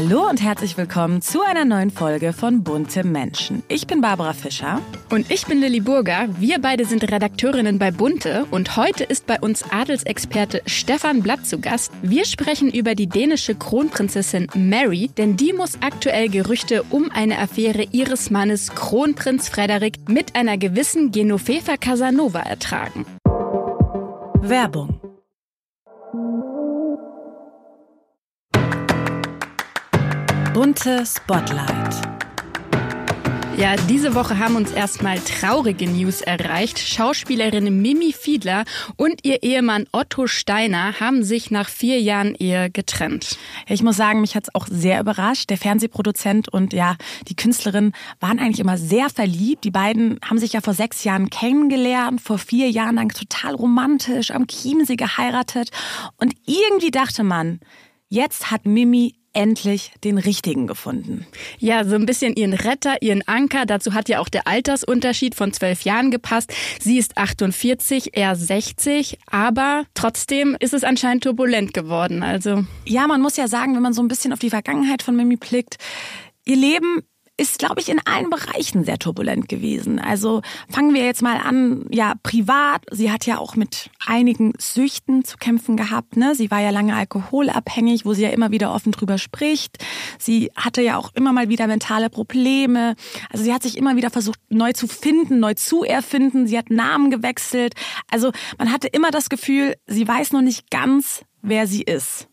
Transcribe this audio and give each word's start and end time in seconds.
Hallo 0.00 0.28
und 0.28 0.40
herzlich 0.40 0.76
willkommen 0.76 1.22
zu 1.22 1.42
einer 1.42 1.64
neuen 1.64 1.90
Folge 1.90 2.32
von 2.32 2.62
Bunte 2.62 3.02
Menschen. 3.02 3.64
Ich 3.66 3.88
bin 3.88 4.00
Barbara 4.00 4.32
Fischer. 4.32 4.80
Und 5.10 5.28
ich 5.28 5.44
bin 5.46 5.58
Lilly 5.58 5.80
Burger. 5.80 6.28
Wir 6.38 6.60
beide 6.60 6.84
sind 6.84 7.10
Redakteurinnen 7.10 7.80
bei 7.80 7.90
Bunte 7.90 8.46
und 8.52 8.76
heute 8.76 9.02
ist 9.02 9.26
bei 9.26 9.40
uns 9.40 9.64
Adelsexperte 9.72 10.62
Stefan 10.66 11.20
Blatt 11.24 11.44
zu 11.44 11.58
Gast. 11.58 11.90
Wir 12.00 12.26
sprechen 12.26 12.70
über 12.70 12.94
die 12.94 13.08
dänische 13.08 13.56
Kronprinzessin 13.56 14.46
Mary, 14.54 15.10
denn 15.18 15.36
die 15.36 15.52
muss 15.52 15.78
aktuell 15.80 16.28
Gerüchte 16.28 16.84
um 16.90 17.10
eine 17.10 17.40
Affäre 17.40 17.82
ihres 17.90 18.30
Mannes 18.30 18.76
Kronprinz 18.76 19.48
Frederik 19.48 20.08
mit 20.08 20.36
einer 20.36 20.58
gewissen 20.58 21.10
Genoveva 21.10 21.76
Casanova 21.76 22.42
ertragen. 22.42 23.04
Werbung 24.42 25.00
Bunte 30.54 31.04
Spotlight. 31.04 31.94
Ja, 33.58 33.76
diese 33.88 34.14
Woche 34.14 34.38
haben 34.38 34.56
uns 34.56 34.70
erstmal 34.70 35.18
traurige 35.18 35.86
News 35.86 36.20
erreicht. 36.22 36.78
Schauspielerin 36.78 37.82
Mimi 37.82 38.12
Fiedler 38.12 38.64
und 38.96 39.24
ihr 39.24 39.42
Ehemann 39.42 39.86
Otto 39.92 40.26
Steiner 40.26 41.00
haben 41.00 41.22
sich 41.22 41.50
nach 41.50 41.68
vier 41.68 42.00
Jahren 42.00 42.34
Ehe 42.34 42.70
getrennt. 42.70 43.36
Ich 43.66 43.82
muss 43.82 43.96
sagen, 43.96 44.20
mich 44.20 44.36
hat's 44.36 44.54
auch 44.54 44.66
sehr 44.70 45.00
überrascht. 45.00 45.50
Der 45.50 45.58
Fernsehproduzent 45.58 46.48
und 46.48 46.72
ja, 46.72 46.96
die 47.28 47.36
Künstlerin 47.36 47.92
waren 48.20 48.38
eigentlich 48.38 48.60
immer 48.60 48.78
sehr 48.78 49.10
verliebt. 49.10 49.64
Die 49.64 49.70
beiden 49.70 50.18
haben 50.24 50.38
sich 50.38 50.54
ja 50.54 50.60
vor 50.60 50.74
sechs 50.74 51.04
Jahren 51.04 51.28
kennengelernt, 51.28 52.20
vor 52.20 52.38
vier 52.38 52.70
Jahren 52.70 52.96
lang 52.96 53.12
total 53.12 53.54
romantisch 53.54 54.30
am 54.30 54.46
Chiemsee 54.46 54.96
geheiratet. 54.96 55.70
Und 56.16 56.32
irgendwie 56.46 56.90
dachte 56.90 57.22
man, 57.22 57.60
jetzt 58.08 58.50
hat 58.50 58.64
Mimi 58.64 59.17
endlich 59.32 59.92
den 60.04 60.18
richtigen 60.18 60.66
gefunden. 60.66 61.26
Ja, 61.58 61.84
so 61.84 61.94
ein 61.94 62.06
bisschen 62.06 62.34
ihren 62.34 62.54
Retter, 62.54 63.00
ihren 63.02 63.26
Anker. 63.26 63.66
Dazu 63.66 63.94
hat 63.94 64.08
ja 64.08 64.20
auch 64.20 64.28
der 64.28 64.46
Altersunterschied 64.46 65.34
von 65.34 65.52
zwölf 65.52 65.82
Jahren 65.82 66.10
gepasst. 66.10 66.52
Sie 66.80 66.98
ist 66.98 67.16
48, 67.16 68.16
er 68.16 68.36
60, 68.36 69.18
aber 69.26 69.84
trotzdem 69.94 70.56
ist 70.60 70.74
es 70.74 70.84
anscheinend 70.84 71.24
turbulent 71.24 71.74
geworden. 71.74 72.22
Also 72.22 72.64
ja, 72.84 73.06
man 73.06 73.20
muss 73.20 73.36
ja 73.36 73.48
sagen, 73.48 73.74
wenn 73.74 73.82
man 73.82 73.92
so 73.92 74.02
ein 74.02 74.08
bisschen 74.08 74.32
auf 74.32 74.38
die 74.38 74.50
Vergangenheit 74.50 75.02
von 75.02 75.16
Mimi 75.16 75.36
blickt, 75.36 75.76
ihr 76.44 76.56
Leben 76.56 77.02
ist, 77.38 77.58
glaube 77.60 77.80
ich, 77.80 77.88
in 77.88 78.00
allen 78.04 78.30
Bereichen 78.30 78.84
sehr 78.84 78.98
turbulent 78.98 79.48
gewesen. 79.48 79.98
Also 79.98 80.42
fangen 80.68 80.92
wir 80.92 81.04
jetzt 81.04 81.22
mal 81.22 81.38
an, 81.38 81.86
ja, 81.90 82.14
privat. 82.22 82.84
Sie 82.90 83.10
hat 83.10 83.26
ja 83.26 83.38
auch 83.38 83.54
mit 83.54 83.90
einigen 84.04 84.52
Süchten 84.58 85.24
zu 85.24 85.36
kämpfen 85.36 85.76
gehabt. 85.76 86.16
Ne? 86.16 86.34
Sie 86.34 86.50
war 86.50 86.60
ja 86.60 86.70
lange 86.70 86.94
alkoholabhängig, 86.94 88.04
wo 88.04 88.12
sie 88.12 88.22
ja 88.22 88.30
immer 88.30 88.50
wieder 88.50 88.74
offen 88.74 88.92
drüber 88.92 89.18
spricht. 89.18 89.78
Sie 90.18 90.50
hatte 90.56 90.82
ja 90.82 90.96
auch 90.96 91.14
immer 91.14 91.32
mal 91.32 91.48
wieder 91.48 91.66
mentale 91.68 92.10
Probleme. 92.10 92.96
Also 93.30 93.44
sie 93.44 93.54
hat 93.54 93.62
sich 93.62 93.78
immer 93.78 93.96
wieder 93.96 94.10
versucht, 94.10 94.40
neu 94.48 94.72
zu 94.72 94.88
finden, 94.88 95.38
neu 95.38 95.54
zu 95.54 95.84
erfinden. 95.84 96.46
Sie 96.46 96.58
hat 96.58 96.70
Namen 96.70 97.10
gewechselt. 97.10 97.74
Also 98.10 98.32
man 98.58 98.72
hatte 98.72 98.88
immer 98.88 99.10
das 99.10 99.28
Gefühl, 99.28 99.74
sie 99.86 100.06
weiß 100.06 100.32
noch 100.32 100.42
nicht 100.42 100.70
ganz, 100.70 101.22
wer 101.42 101.66
sie 101.66 101.82
ist. 101.82 102.27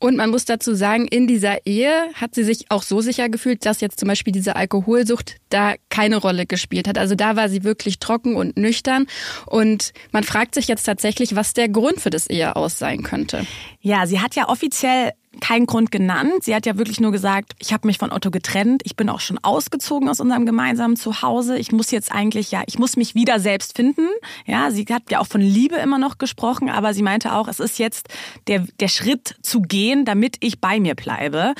Und 0.00 0.16
man 0.16 0.30
muss 0.30 0.46
dazu 0.46 0.74
sagen, 0.74 1.06
in 1.06 1.26
dieser 1.26 1.66
Ehe 1.66 1.92
hat 2.14 2.34
sie 2.34 2.42
sich 2.42 2.70
auch 2.70 2.82
so 2.82 3.02
sicher 3.02 3.28
gefühlt, 3.28 3.66
dass 3.66 3.82
jetzt 3.82 4.00
zum 4.00 4.08
Beispiel 4.08 4.32
diese 4.32 4.56
Alkoholsucht 4.56 5.36
da 5.50 5.74
keine 5.90 6.16
Rolle 6.16 6.46
gespielt 6.46 6.88
hat. 6.88 6.96
Also 6.96 7.14
da 7.14 7.36
war 7.36 7.50
sie 7.50 7.64
wirklich 7.64 7.98
trocken 7.98 8.34
und 8.34 8.56
nüchtern. 8.56 9.06
Und 9.44 9.92
man 10.10 10.24
fragt 10.24 10.54
sich 10.54 10.68
jetzt 10.68 10.84
tatsächlich, 10.84 11.36
was 11.36 11.52
der 11.52 11.68
Grund 11.68 12.00
für 12.00 12.08
das 12.08 12.28
Ehe 12.28 12.56
aus 12.56 12.78
sein 12.78 13.02
könnte. 13.02 13.46
Ja, 13.80 14.06
sie 14.06 14.20
hat 14.20 14.34
ja 14.34 14.48
offiziell 14.48 15.12
keinen 15.40 15.66
Grund 15.66 15.92
genannt. 15.92 16.42
Sie 16.42 16.54
hat 16.54 16.66
ja 16.66 16.76
wirklich 16.76 16.98
nur 16.98 17.12
gesagt, 17.12 17.52
ich 17.60 17.72
habe 17.72 17.86
mich 17.86 17.98
von 17.98 18.10
Otto 18.10 18.32
getrennt. 18.32 18.82
Ich 18.84 18.96
bin 18.96 19.08
auch 19.08 19.20
schon 19.20 19.38
ausgezogen 19.38 20.08
aus 20.08 20.18
unserem 20.18 20.44
gemeinsamen 20.44 20.96
Zuhause. 20.96 21.56
Ich 21.56 21.70
muss 21.70 21.92
jetzt 21.92 22.10
eigentlich, 22.10 22.50
ja, 22.50 22.62
ich 22.66 22.80
muss 22.80 22.96
mich 22.96 23.14
wieder 23.14 23.38
selbst 23.38 23.76
finden. 23.76 24.08
Ja, 24.44 24.72
sie 24.72 24.84
hat 24.90 25.10
ja 25.10 25.20
auch 25.20 25.28
von 25.28 25.40
Liebe 25.40 25.76
immer 25.76 25.98
noch 25.98 26.18
gesprochen, 26.18 26.68
aber 26.68 26.94
sie 26.94 27.02
meinte 27.02 27.32
auch, 27.32 27.46
es 27.46 27.60
ist 27.60 27.78
jetzt 27.78 28.08
der, 28.48 28.66
der 28.80 28.88
Schritt 28.88 29.36
zu 29.40 29.60
gehen, 29.60 30.04
damit 30.04 30.36
ich 30.40 30.60
bei 30.60 30.80
mir 30.80 30.96
bleibe. 30.96 31.54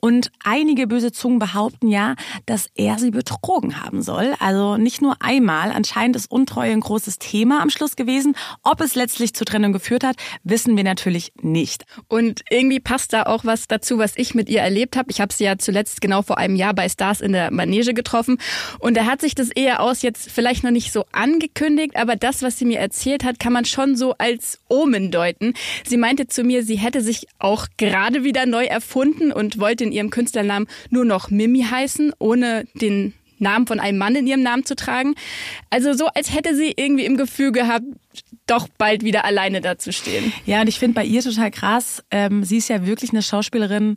Und 0.00 0.32
einige 0.42 0.86
böse 0.86 1.12
Zungen 1.12 1.38
behaupten 1.38 1.88
ja, 1.88 2.14
dass 2.46 2.68
er 2.74 2.98
sie 2.98 3.10
betrogen 3.10 3.82
haben 3.82 4.00
soll. 4.00 4.34
Also 4.38 4.78
nicht 4.78 5.02
nur 5.02 5.16
einmal. 5.20 5.72
Anscheinend 5.72 6.16
ist 6.16 6.30
Untreue 6.30 6.72
ein 6.72 6.80
großes 6.80 7.18
Thema 7.18 7.60
am 7.60 7.68
Schluss 7.68 7.96
gewesen. 7.96 8.34
Ob 8.62 8.80
es 8.80 8.94
letztlich 8.94 9.34
zur 9.34 9.46
Trennung 9.46 9.74
geführt 9.74 10.04
hat, 10.04 10.16
wissen 10.42 10.76
wir 10.78 10.84
natürlich 10.84 11.32
nicht. 11.42 11.84
Und 12.08 12.42
irgendwie 12.48 12.80
passt 12.80 13.09
da 13.12 13.24
auch 13.24 13.44
was 13.44 13.68
dazu, 13.68 13.98
was 13.98 14.12
ich 14.16 14.34
mit 14.34 14.48
ihr 14.48 14.60
erlebt 14.60 14.96
habe. 14.96 15.10
Ich 15.10 15.20
habe 15.20 15.32
sie 15.32 15.44
ja 15.44 15.58
zuletzt 15.58 16.00
genau 16.00 16.22
vor 16.22 16.38
einem 16.38 16.56
Jahr 16.56 16.74
bei 16.74 16.88
Stars 16.88 17.20
in 17.20 17.32
der 17.32 17.50
Manege 17.50 17.94
getroffen 17.94 18.38
und 18.78 18.96
da 18.96 19.04
hat 19.04 19.20
sich 19.20 19.34
das 19.34 19.50
eher 19.50 19.80
aus 19.80 20.02
jetzt 20.02 20.30
vielleicht 20.30 20.64
noch 20.64 20.70
nicht 20.70 20.92
so 20.92 21.04
angekündigt, 21.12 21.96
aber 21.96 22.16
das, 22.16 22.42
was 22.42 22.58
sie 22.58 22.64
mir 22.64 22.78
erzählt 22.78 23.24
hat, 23.24 23.38
kann 23.38 23.52
man 23.52 23.64
schon 23.64 23.96
so 23.96 24.14
als 24.18 24.58
Omen 24.68 25.10
deuten. 25.10 25.54
Sie 25.86 25.96
meinte 25.96 26.26
zu 26.26 26.42
mir, 26.44 26.62
sie 26.62 26.76
hätte 26.76 27.00
sich 27.00 27.26
auch 27.38 27.66
gerade 27.76 28.24
wieder 28.24 28.46
neu 28.46 28.64
erfunden 28.64 29.32
und 29.32 29.58
wollte 29.58 29.84
in 29.84 29.92
ihrem 29.92 30.10
Künstlernamen 30.10 30.66
nur 30.90 31.04
noch 31.04 31.30
Mimi 31.30 31.62
heißen, 31.62 32.12
ohne 32.18 32.64
den 32.74 33.14
Namen 33.40 33.66
von 33.66 33.80
einem 33.80 33.98
Mann 33.98 34.14
in 34.14 34.26
ihrem 34.26 34.42
Namen 34.42 34.64
zu 34.64 34.76
tragen. 34.76 35.14
Also 35.70 35.92
so, 35.94 36.06
als 36.06 36.34
hätte 36.34 36.54
sie 36.54 36.74
irgendwie 36.76 37.06
im 37.06 37.16
Gefühl 37.16 37.52
gehabt, 37.52 37.84
doch 38.46 38.68
bald 38.78 39.04
wieder 39.04 39.24
alleine 39.24 39.60
dazustehen. 39.60 40.32
Ja, 40.46 40.60
und 40.60 40.68
ich 40.68 40.78
finde 40.78 40.94
bei 40.94 41.04
ihr 41.04 41.22
total 41.22 41.50
krass, 41.50 42.02
ähm, 42.10 42.44
sie 42.44 42.56
ist 42.56 42.68
ja 42.68 42.86
wirklich 42.86 43.10
eine 43.10 43.22
Schauspielerin, 43.22 43.96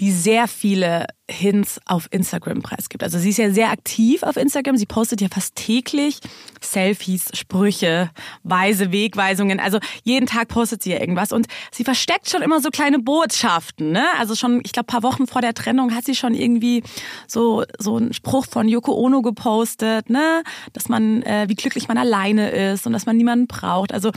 die 0.00 0.12
sehr 0.12 0.46
viele 0.46 1.06
Hints 1.30 1.80
auf 1.84 2.08
Instagram 2.10 2.62
preisgibt. 2.62 3.02
Also 3.02 3.18
sie 3.18 3.30
ist 3.30 3.36
ja 3.36 3.50
sehr 3.50 3.70
aktiv 3.70 4.22
auf 4.22 4.36
Instagram. 4.36 4.76
Sie 4.76 4.86
postet 4.86 5.20
ja 5.20 5.28
fast 5.28 5.56
täglich 5.56 6.20
Selfies, 6.62 7.30
Sprüche, 7.34 8.10
weise 8.44 8.92
Wegweisungen. 8.92 9.60
Also 9.60 9.78
jeden 10.04 10.26
Tag 10.26 10.48
postet 10.48 10.82
sie 10.82 10.90
ja 10.90 11.00
irgendwas 11.00 11.32
und 11.32 11.46
sie 11.70 11.84
versteckt 11.84 12.30
schon 12.30 12.42
immer 12.42 12.60
so 12.60 12.70
kleine 12.70 12.98
Botschaften. 12.98 13.92
Ne? 13.92 14.04
Also 14.18 14.34
schon, 14.36 14.60
ich 14.64 14.72
glaube, 14.72 14.86
paar 14.86 15.02
Wochen 15.02 15.26
vor 15.26 15.42
der 15.42 15.52
Trennung 15.52 15.94
hat 15.94 16.04
sie 16.04 16.14
schon 16.14 16.34
irgendwie 16.34 16.82
so 17.26 17.64
so 17.78 17.96
einen 17.96 18.12
Spruch 18.12 18.46
von 18.46 18.68
Yoko 18.68 18.92
Ono 18.92 19.20
gepostet, 19.22 20.10
ne, 20.10 20.42
dass 20.72 20.88
man 20.88 21.22
äh, 21.22 21.46
wie 21.48 21.54
glücklich 21.54 21.88
man 21.88 21.98
alleine 21.98 22.50
ist 22.50 22.86
und 22.86 22.92
dass 22.92 23.06
man 23.06 23.16
niemanden 23.16 23.46
braucht. 23.46 23.92
Also 23.92 24.12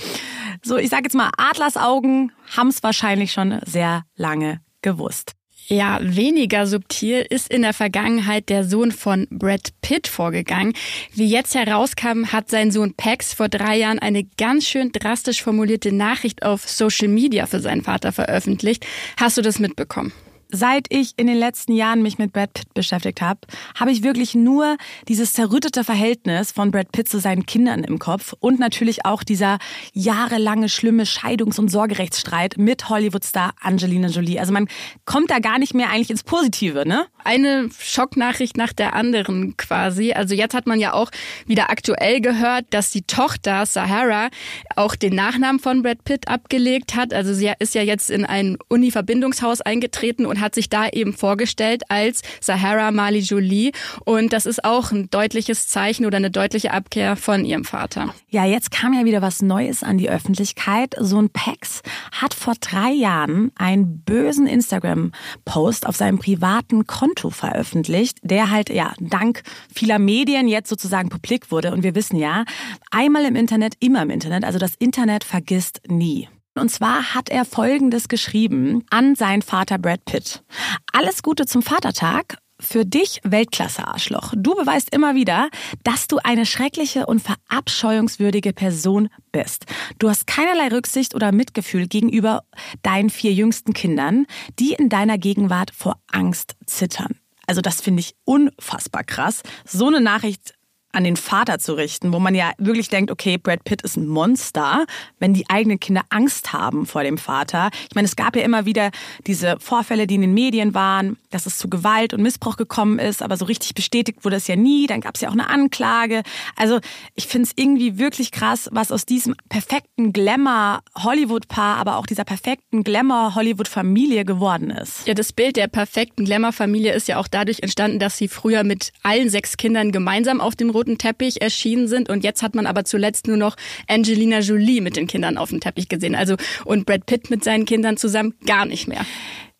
so, 0.64 0.78
ich 0.78 0.90
sage 0.90 1.04
jetzt 1.04 1.16
mal, 1.16 1.30
Adlersaugen 1.38 2.32
haben 2.56 2.70
es 2.70 2.84
wahrscheinlich 2.84 3.32
schon 3.32 3.60
sehr 3.66 4.04
lange 4.16 4.62
gewusst. 4.82 5.34
Ja, 5.72 6.00
weniger 6.02 6.68
subtil 6.68 7.26
ist 7.30 7.50
in 7.50 7.62
der 7.62 7.72
Vergangenheit 7.72 8.50
der 8.50 8.66
Sohn 8.66 8.92
von 8.92 9.26
Brad 9.30 9.70
Pitt 9.82 10.10
vorgegangen. 10.10 10.74
Wie 11.14 11.26
jetzt 11.26 11.56
herauskam, 11.56 12.26
hat 12.34 12.50
sein 12.50 12.72
Sohn 12.72 12.94
Pax 12.94 13.34
vor 13.34 13.48
drei 13.48 13.78
Jahren 13.78 13.98
eine 13.98 14.26
ganz 14.38 14.68
schön 14.68 14.92
drastisch 14.92 15.42
formulierte 15.42 15.94
Nachricht 15.94 16.44
auf 16.44 16.68
Social 16.68 17.08
Media 17.08 17.46
für 17.46 17.62
seinen 17.62 17.84
Vater 17.84 18.12
veröffentlicht. 18.12 18.86
Hast 19.16 19.38
du 19.38 19.42
das 19.42 19.60
mitbekommen? 19.60 20.12
Seit 20.52 20.88
ich 20.90 21.14
in 21.18 21.28
den 21.28 21.38
letzten 21.38 21.74
Jahren 21.74 22.02
mich 22.02 22.18
mit 22.18 22.34
Brad 22.34 22.54
Pitt 22.54 22.74
beschäftigt 22.74 23.22
habe, 23.22 23.40
habe 23.80 23.92
ich 23.92 24.04
wirklich 24.04 24.36
nur 24.36 24.78
dieses 25.08 25.34
zerrüttete 25.34 25.84
Verhältnis 25.84 26.52
von 26.52 26.72
Brad 26.72 26.92
Pitt 26.92 27.10
zu 27.10 27.20
seinen 27.20 27.46
Kindern 27.46 27.84
im 27.84 28.00
Kopf 28.00 28.34
und 28.40 28.60
natürlich 28.60 29.06
auch 29.06 29.24
dieser 29.24 29.58
jahrelange 29.94 30.70
schlimme 30.70 31.04
Scheidungs- 31.04 31.60
und 31.60 31.70
Sorgerechtsstreit 31.70 32.58
mit 32.58 32.90
Hollywood-Star 32.90 33.54
Angelina 33.62 34.10
Jolie. 34.10 34.40
Also 34.40 34.52
man 34.52 34.68
kommt 35.06 35.32
da 35.32 35.40
gar 35.40 35.60
nicht 35.60 35.74
mehr 35.74 35.90
eigentlich 35.90 36.10
ins 36.10 36.24
Positive, 36.24 36.88
ne? 36.88 37.06
Eine 37.24 37.70
Schocknachricht 37.80 38.58
nach 38.58 38.74
der 38.74 38.94
anderen 38.94 39.56
quasi. 39.58 40.14
Also 40.14 40.36
jetzt 40.36 40.54
hat 40.54 40.68
man 40.68 40.80
ja 40.80 40.94
auch 40.94 41.12
wieder 41.46 41.70
aktuell 41.70 42.20
gehört, 42.20 42.66
dass 42.72 42.92
die 42.92 43.04
Tochter 43.04 43.66
Sahara 43.66 44.30
auch 44.76 44.96
den 44.96 45.16
Nachnamen 45.16 45.60
von 45.60 45.84
Brad 45.84 46.04
Pitt 46.04 46.28
abgelegt 46.28 46.96
hat. 46.96 47.14
Also 47.14 47.34
sie 47.34 47.52
ist 47.60 47.76
ja 47.76 47.84
jetzt 47.84 48.10
in 48.10 48.26
ein 48.26 48.58
Uni-Verbindungshaus 48.68 49.62
eingetreten 49.62 50.26
und 50.26 50.41
hat 50.42 50.56
sich 50.56 50.70
da 50.70 50.90
eben 50.90 51.14
vorgestellt 51.14 51.84
als 51.90 52.22
Sahara 52.40 52.92
Mali 52.92 53.20
Jolie. 53.20 53.72
Und 54.06 54.34
das 54.34 54.46
ist 54.46 54.66
auch 54.66 54.92
ein 54.92 55.10
deutliches 55.10 55.68
Zeichen 55.68 56.06
oder 56.06 56.18
eine 56.18 56.32
deutliche 56.32 56.72
Abkehr 56.72 57.16
von 57.16 57.46
ihrem 57.46 57.64
Vater. 57.64 58.14
Ja, 58.30 58.46
jetzt 58.46 58.72
kam 58.72 58.94
ja 58.94 59.06
wieder 59.06 59.22
was 59.22 59.42
Neues 59.42 59.84
an 59.84 59.98
die 59.98 60.10
Öffentlichkeit. 60.10 60.96
So 61.00 61.22
ein 61.22 61.30
Pex 61.30 61.82
hat 62.12 62.34
vor 62.34 62.56
drei 62.60 62.92
Jahren 62.92 63.52
einen 63.56 64.00
bösen 64.00 64.48
Instagram-Post 64.48 65.88
auf 65.88 65.96
seinem 65.96 66.20
privaten 66.20 66.88
Konto 66.88 67.30
veröffentlicht, 67.30 68.18
der 68.24 68.50
halt 68.50 68.70
ja 68.70 68.94
dank 69.00 69.44
vieler 69.74 70.00
Medien 70.00 70.48
jetzt 70.48 70.70
sozusagen 70.70 71.10
publik 71.10 71.52
wurde. 71.52 71.72
Und 71.72 71.84
wir 71.84 71.96
wissen 71.96 72.18
ja, 72.18 72.46
einmal 72.90 73.26
im 73.26 73.36
Internet, 73.36 73.76
immer 73.80 74.02
im 74.02 74.10
Internet. 74.10 74.44
Also 74.44 74.60
das 74.60 74.76
Internet 74.76 75.24
vergisst 75.24 75.82
nie. 75.88 76.28
Und 76.56 76.70
zwar 76.70 77.14
hat 77.16 77.30
er 77.30 77.46
Folgendes 77.46 78.08
geschrieben 78.10 78.84
an 78.90 79.16
seinen 79.16 79.42
Vater 79.42 79.78
Brad 79.78 80.04
Pitt. 80.06 80.44
Alles 80.92 81.24
Gute 81.24 81.46
zum 81.46 81.62
Vatertag. 81.62 82.38
für 82.62 82.86
dich 82.86 83.20
Weltklasse-Arschloch. 83.24 84.34
Du 84.38 84.56
beweist 84.56 84.94
immer 84.94 85.16
wieder, 85.16 85.50
dass 85.84 86.08
du 86.08 86.20
eine 86.24 86.46
schreckliche 86.46 87.08
und 87.08 87.20
verabscheuungswürdige 87.20 88.54
Person 88.54 89.10
bist. 89.32 89.66
Du 90.00 90.10
hast 90.10 90.28
keinerlei 90.28 90.68
Rücksicht 90.68 91.16
oder 91.16 91.32
Mitgefühl 91.32 91.88
gegenüber 91.88 92.44
deinen 92.84 93.10
vier 93.10 93.34
jüngsten 93.34 93.74
Kindern, 93.74 94.28
die 94.60 94.74
in 94.74 94.90
deiner 94.90 95.18
Gegenwart 95.18 95.72
vor 95.72 95.98
Angst 96.12 96.56
zittern. 96.66 97.16
Also 97.48 97.62
das 97.62 97.82
finde 97.82 98.02
ich 98.02 98.14
unfassbar 98.24 99.04
krass. 99.04 99.42
So 99.66 99.88
eine 99.88 100.00
Nachricht 100.00 100.54
an 100.94 101.04
den 101.04 101.16
Vater 101.16 101.60
zu 101.60 101.74
richten, 101.74 102.14
wo 102.14 102.20
man 102.20 102.36
ja 102.36 102.52
wirklich 102.58 102.90
denkt, 102.90 103.12
okay, 103.12 103.38
Brad 103.38 103.64
Pitt 103.64 103.82
ist 103.82 103.98
ein 103.98 104.08
Monster, 104.08 104.86
wenn 105.20 105.34
die 105.34 105.50
eigenen 105.50 105.80
Kinder 105.80 106.02
Angst 106.10 106.54
haben 106.54 106.86
vor 106.86 107.04
dem 107.04 107.18
Vater. 107.18 107.70
Ich 107.90 107.96
meine, 107.96 108.08
es 108.08 108.16
gab 108.16 108.36
ja 108.36 108.44
immer 108.44 108.66
wieder 108.66 108.92
diese 109.28 109.58
Vorfälle, 109.60 110.08
die 110.08 110.16
in 110.16 110.22
den 110.22 110.34
Medien 110.34 110.74
waren, 110.74 111.18
dass 111.30 111.46
es 111.46 111.58
zu 111.58 111.70
Gewalt 111.70 112.14
und 112.14 112.22
Missbrauch 112.22 112.58
gekommen 112.58 113.00
ist, 113.00 113.22
aber 113.22 113.38
so 113.38 113.46
richtig 113.46 113.74
bestätigt 113.76 114.24
wurde 114.24 114.36
es 114.36 114.48
ja 114.48 114.56
nie. 114.56 114.88
Dann 114.88 115.02
gab 115.02 115.16
es 115.16 115.22
ja 115.22 115.30
auch 115.30 115.34
eine 115.34 115.50
Anklage. 115.50 116.24
Also 116.56 116.80
ich 117.16 117.28
finde 117.28 117.48
es 117.48 117.54
irgendwie 117.56 117.98
wirklich 117.98 118.32
krass, 118.32 118.70
was 118.72 118.92
aus 118.92 119.06
diesem 119.06 119.36
perfekten 119.50 120.14
Glamour-Hollywood-Paar, 120.14 121.78
aber 121.78 121.98
auch 121.98 122.06
dieser 122.06 122.24
perfekten 122.24 122.84
Glamour-Hollywood-Familie 122.84 124.26
geworden 124.26 124.72
ist. 124.72 125.08
Ja, 125.08 125.14
das 125.14 125.34
Bild 125.34 125.56
der 125.56 125.68
perfekten 125.68 126.26
Glamour-Familie 126.26 126.94
ist 126.94 127.08
ja 127.08 127.18
auch 127.18 127.28
dadurch 127.28 127.60
entstanden, 127.62 128.00
dass 128.00 128.18
sie 128.18 128.28
früher 128.28 128.64
mit 128.64 128.92
allen 129.04 129.30
sechs 129.30 129.58
Kindern 129.58 129.92
gemeinsam 129.92 130.42
auf 130.42 130.56
dem 130.56 130.70
roten 130.82 130.98
Teppich 130.98 131.42
erschienen 131.42 131.88
sind 131.88 132.10
und 132.10 132.24
jetzt 132.24 132.42
hat 132.42 132.56
man 132.56 132.66
aber 132.66 132.86
zuletzt 132.86 133.28
nur 133.28 133.38
noch 133.38 133.56
Angelina 133.88 134.40
Jolie 134.40 134.82
mit 134.82 134.96
den 134.96 135.08
Kindern 135.08 135.38
auf 135.38 135.50
dem 135.50 135.60
Teppich 135.60 135.90
gesehen. 135.90 136.16
Also 136.16 136.36
und 136.66 136.86
Brad 136.86 137.06
Pitt 137.06 137.30
mit 137.30 137.44
seinen 137.44 137.66
Kindern 137.66 137.98
zusammen 137.98 138.34
gar 138.48 138.66
nicht 138.66 138.88
mehr. 138.88 139.06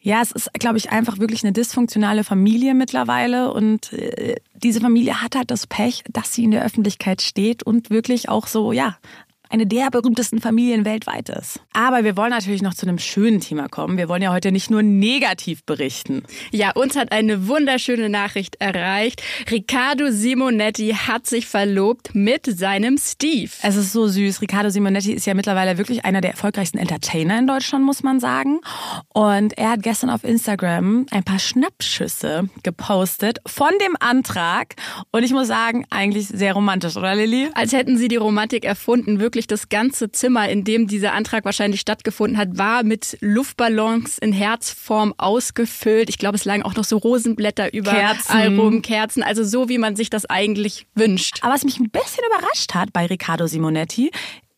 Ja, 0.04 0.20
es 0.24 0.32
ist, 0.32 0.52
glaube 0.56 0.80
ich, 0.80 0.90
einfach 0.90 1.20
wirklich 1.20 1.44
eine 1.44 1.54
dysfunktionale 1.54 2.24
Familie 2.24 2.74
mittlerweile 2.74 3.54
und 3.54 3.94
äh, 3.94 4.38
diese 4.56 4.82
Familie 4.82 5.22
hat 5.22 5.36
halt 5.36 5.52
das 5.52 5.68
Pech, 5.68 6.04
dass 6.12 6.34
sie 6.34 6.44
in 6.44 6.50
der 6.50 6.66
Öffentlichkeit 6.66 7.22
steht 7.22 7.62
und 7.62 7.92
wirklich 7.92 8.28
auch 8.28 8.48
so, 8.48 8.72
ja, 8.72 8.98
eine 9.52 9.68
der 9.68 9.90
berühmtesten 9.92 10.40
Familien 10.42 10.86
weltweit 10.86 11.30
ist. 11.30 11.60
Aber 11.74 12.04
wir 12.04 12.18
wollen 12.18 12.32
natürlich 12.32 12.62
noch 12.62 12.74
zu 12.74 12.86
einem 12.86 13.00
schönen 13.00 13.40
Thema 13.40 13.68
kommen. 13.68 13.98
Wir 13.98 14.10
wollen 14.10 14.22
ja 14.22 14.32
heute 14.32 14.52
nicht 14.52 14.72
nur 14.72 14.84
negativ 14.84 15.64
berichten. 15.66 16.24
Ja, 16.52 16.72
uns 16.72 16.96
hat 16.96 17.12
eine 17.12 17.48
wunderschöne 17.48 18.10
Nachricht 18.10 18.56
erreicht. 18.60 19.22
Riccardo 19.50 20.12
Simonetti 20.12 20.96
hat 21.08 21.28
sich 21.28 21.48
verlobt 21.48 22.16
mit 22.16 22.46
seinem 22.46 22.98
Steve. 22.98 23.52
Es 23.62 23.76
ist 23.76 23.92
so 23.92 24.08
süß. 24.08 24.42
Riccardo 24.42 24.70
Simonetti 24.70 25.14
ist 25.14 25.26
ja 25.26 25.34
mittlerweile 25.34 25.78
wirklich 25.78 26.06
einer 26.06 26.22
der 26.22 26.32
erfolgreichsten 26.32 26.78
Entertainer 26.78 27.38
in 27.38 27.48
Deutschland, 27.48 27.86
muss 27.86 28.04
man 28.04 28.20
sagen. 28.20 28.60
Und 29.14 29.58
er 29.58 29.72
hat 29.72 29.84
gestern 29.84 30.10
auf 30.10 30.24
Instagram 30.24 31.06
ein 31.12 31.24
paar 31.24 31.40
Schnappschüsse 31.40 32.50
gepostet 32.64 33.40
von 33.46 33.72
dem 33.86 33.96
Antrag. 34.00 34.76
Und 35.12 35.24
ich 35.24 35.32
muss 35.32 35.48
sagen, 35.48 35.86
eigentlich 35.90 36.28
sehr 36.28 36.54
romantisch, 36.54 36.96
oder 36.96 37.16
Lilly? 37.16 37.50
Als 37.54 37.74
hätten 37.74 37.98
sie 37.98 38.08
die 38.08 38.16
Romantik 38.16 38.66
erfunden. 38.66 39.20
Wirklich 39.20 39.41
wirklich 39.42 39.48
das 39.48 39.70
ganze 39.70 40.12
Zimmer, 40.12 40.50
in 40.50 40.64
dem 40.64 40.88
dieser 40.88 41.14
Antrag 41.14 41.46
wahrscheinlich 41.46 41.82
stattgefunden 41.82 42.38
hat, 42.38 42.58
war 42.58 42.84
mit 42.84 43.18
Luftballons 43.22 44.18
in 44.20 44.34
Herzform 44.34 45.14
ausgefüllt. 45.18 46.10
Ich 46.10 46.18
glaube, 46.18 46.38
es 46.38 46.46
lagen 46.46 46.64
auch 46.64 46.76
noch 46.76 46.84
so 46.84 46.98
Rosenblätter 46.98 47.74
über 47.74 47.92
Kerzen. 47.92 48.60
rum, 48.60 48.82
Kerzen, 48.82 49.24
also 49.24 49.44
so, 49.44 49.68
wie 49.68 49.80
man 49.80 49.96
sich 49.96 50.10
das 50.10 50.26
eigentlich 50.26 50.86
wünscht. 50.94 51.40
Aber 51.42 51.54
was 51.54 51.64
mich 51.64 51.80
ein 51.80 51.90
bisschen 51.90 52.24
überrascht 52.30 52.76
hat 52.76 52.94
bei 52.94 53.06
Riccardo 53.08 53.48
Simonetti, 53.48 54.12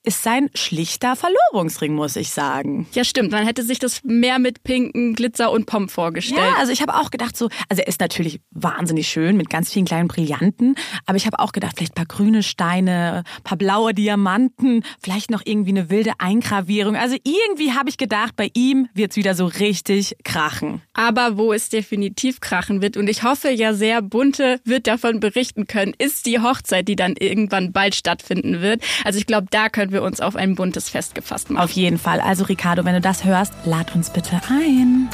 ist 0.03 0.21
sein 0.21 0.49
schlichter 0.53 1.15
Verlobungsring, 1.15 1.93
muss 1.93 2.15
ich 2.17 2.31
sagen. 2.31 2.87
Ja, 2.93 3.05
stimmt. 3.05 3.31
Man 3.31 3.45
hätte 3.45 3.63
sich 3.63 3.79
das 3.79 4.03
mehr 4.03 4.37
mit 4.37 4.63
pinken 4.63 5.15
Glitzer 5.15 5.51
und 5.51 5.65
Pomp 5.65 5.89
vorgestellt. 5.91 6.41
Ja, 6.41 6.57
also 6.59 6.73
ich 6.73 6.81
habe 6.81 6.95
auch 6.95 7.09
gedacht 7.09 7.37
so, 7.37 7.49
also 7.69 7.81
er 7.81 7.87
ist 7.87 8.01
natürlich 8.01 8.41
wahnsinnig 8.51 9.07
schön 9.07 9.37
mit 9.37 9.49
ganz 9.49 9.71
vielen 9.71 9.85
kleinen 9.85 10.09
Brillanten, 10.09 10.75
aber 11.05 11.15
ich 11.15 11.25
habe 11.25 11.39
auch 11.39 11.53
gedacht, 11.53 11.75
vielleicht 11.77 11.95
paar 11.95 12.05
grüne 12.05 12.43
Steine, 12.43 13.23
paar 13.43 13.57
blaue 13.57 13.93
Diamanten, 13.93 14.83
vielleicht 15.01 15.31
noch 15.31 15.41
irgendwie 15.45 15.71
eine 15.71 15.89
wilde 15.89 16.11
Eingravierung. 16.17 16.97
Also 16.97 17.15
irgendwie 17.23 17.71
habe 17.71 17.89
ich 17.89 17.97
gedacht, 17.97 18.35
bei 18.35 18.49
ihm 18.53 18.89
wird's 18.93 19.15
wieder 19.15 19.35
so 19.35 19.45
richtig 19.45 20.17
krachen. 20.25 20.81
Aber 20.93 21.37
wo 21.37 21.53
es 21.53 21.69
definitiv 21.69 22.41
krachen 22.41 22.81
wird 22.81 22.97
und 22.97 23.09
ich 23.09 23.23
hoffe 23.23 23.51
ja 23.51 23.73
sehr, 23.73 24.01
Bunte 24.01 24.59
wird 24.65 24.87
davon 24.87 25.21
berichten 25.21 25.65
können, 25.65 25.93
ist 25.97 26.25
die 26.25 26.39
Hochzeit, 26.39 26.89
die 26.89 26.97
dann 26.97 27.15
irgendwann 27.17 27.71
bald 27.71 27.95
stattfinden 27.95 28.61
wird. 28.61 28.83
Also 29.05 29.17
ich 29.17 29.25
glaube, 29.25 29.47
da 29.49 29.69
können 29.69 29.92
wir 29.93 30.03
uns 30.03 30.19
auf 30.19 30.35
ein 30.35 30.55
buntes 30.55 30.89
Fest 30.89 31.15
gefasst 31.15 31.49
machen. 31.49 31.63
Auf 31.63 31.71
jeden 31.71 31.97
Fall. 31.97 32.19
Also 32.19 32.45
Ricardo, 32.45 32.85
wenn 32.85 32.95
du 32.95 33.01
das 33.01 33.23
hörst, 33.23 33.53
lad 33.65 33.95
uns 33.95 34.09
bitte 34.09 34.41
ein. 34.49 35.09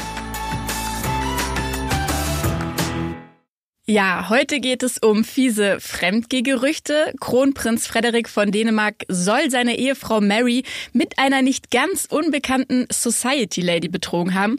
Ja, 3.92 4.28
heute 4.28 4.60
geht 4.60 4.84
es 4.84 4.98
um 4.98 5.24
fiese 5.24 5.80
Fremdgegerüchte. 5.80 7.12
Kronprinz 7.18 7.88
Frederik 7.88 8.28
von 8.28 8.52
Dänemark 8.52 9.04
soll 9.08 9.50
seine 9.50 9.76
Ehefrau 9.76 10.20
Mary 10.20 10.62
mit 10.92 11.18
einer 11.18 11.42
nicht 11.42 11.72
ganz 11.72 12.06
unbekannten 12.08 12.86
Society 12.88 13.62
Lady 13.62 13.88
betrogen 13.88 14.34
haben. 14.34 14.58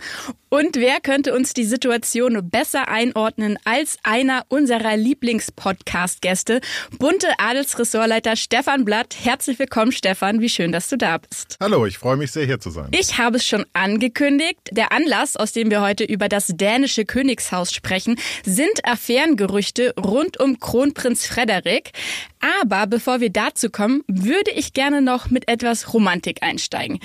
Und 0.53 0.75
wer 0.75 0.99
könnte 0.99 1.33
uns 1.33 1.53
die 1.53 1.63
Situation 1.63 2.49
besser 2.49 2.89
einordnen 2.89 3.57
als 3.63 3.97
einer 4.03 4.43
unserer 4.49 4.97
Lieblingspodcast-Gäste, 4.97 6.59
bunte 6.99 7.27
Adelsressortleiter 7.37 8.35
Stefan 8.35 8.83
Blatt. 8.83 9.15
Herzlich 9.17 9.59
willkommen, 9.59 9.93
Stefan. 9.93 10.41
Wie 10.41 10.49
schön, 10.49 10.73
dass 10.73 10.89
du 10.89 10.97
da 10.97 11.19
bist. 11.19 11.55
Hallo, 11.61 11.85
ich 11.85 11.97
freue 11.97 12.17
mich 12.17 12.33
sehr, 12.33 12.45
hier 12.45 12.59
zu 12.59 12.69
sein. 12.69 12.89
Ich 12.91 13.17
habe 13.17 13.37
es 13.37 13.47
schon 13.47 13.65
angekündigt. 13.71 14.59
Der 14.71 14.91
Anlass, 14.91 15.37
aus 15.37 15.53
dem 15.53 15.71
wir 15.71 15.79
heute 15.79 16.03
über 16.03 16.27
das 16.27 16.47
dänische 16.47 17.05
Königshaus 17.05 17.71
sprechen, 17.71 18.19
sind 18.43 18.83
Affärengerüchte 18.83 19.93
rund 19.97 20.37
um 20.37 20.59
Kronprinz 20.59 21.25
Frederik. 21.25 21.91
Aber 22.59 22.87
bevor 22.87 23.21
wir 23.21 23.29
dazu 23.29 23.69
kommen, 23.69 24.03
würde 24.07 24.51
ich 24.51 24.73
gerne 24.73 25.01
noch 25.01 25.29
mit 25.29 25.47
etwas 25.47 25.93
Romantik 25.93 26.43
einsteigen. 26.43 26.99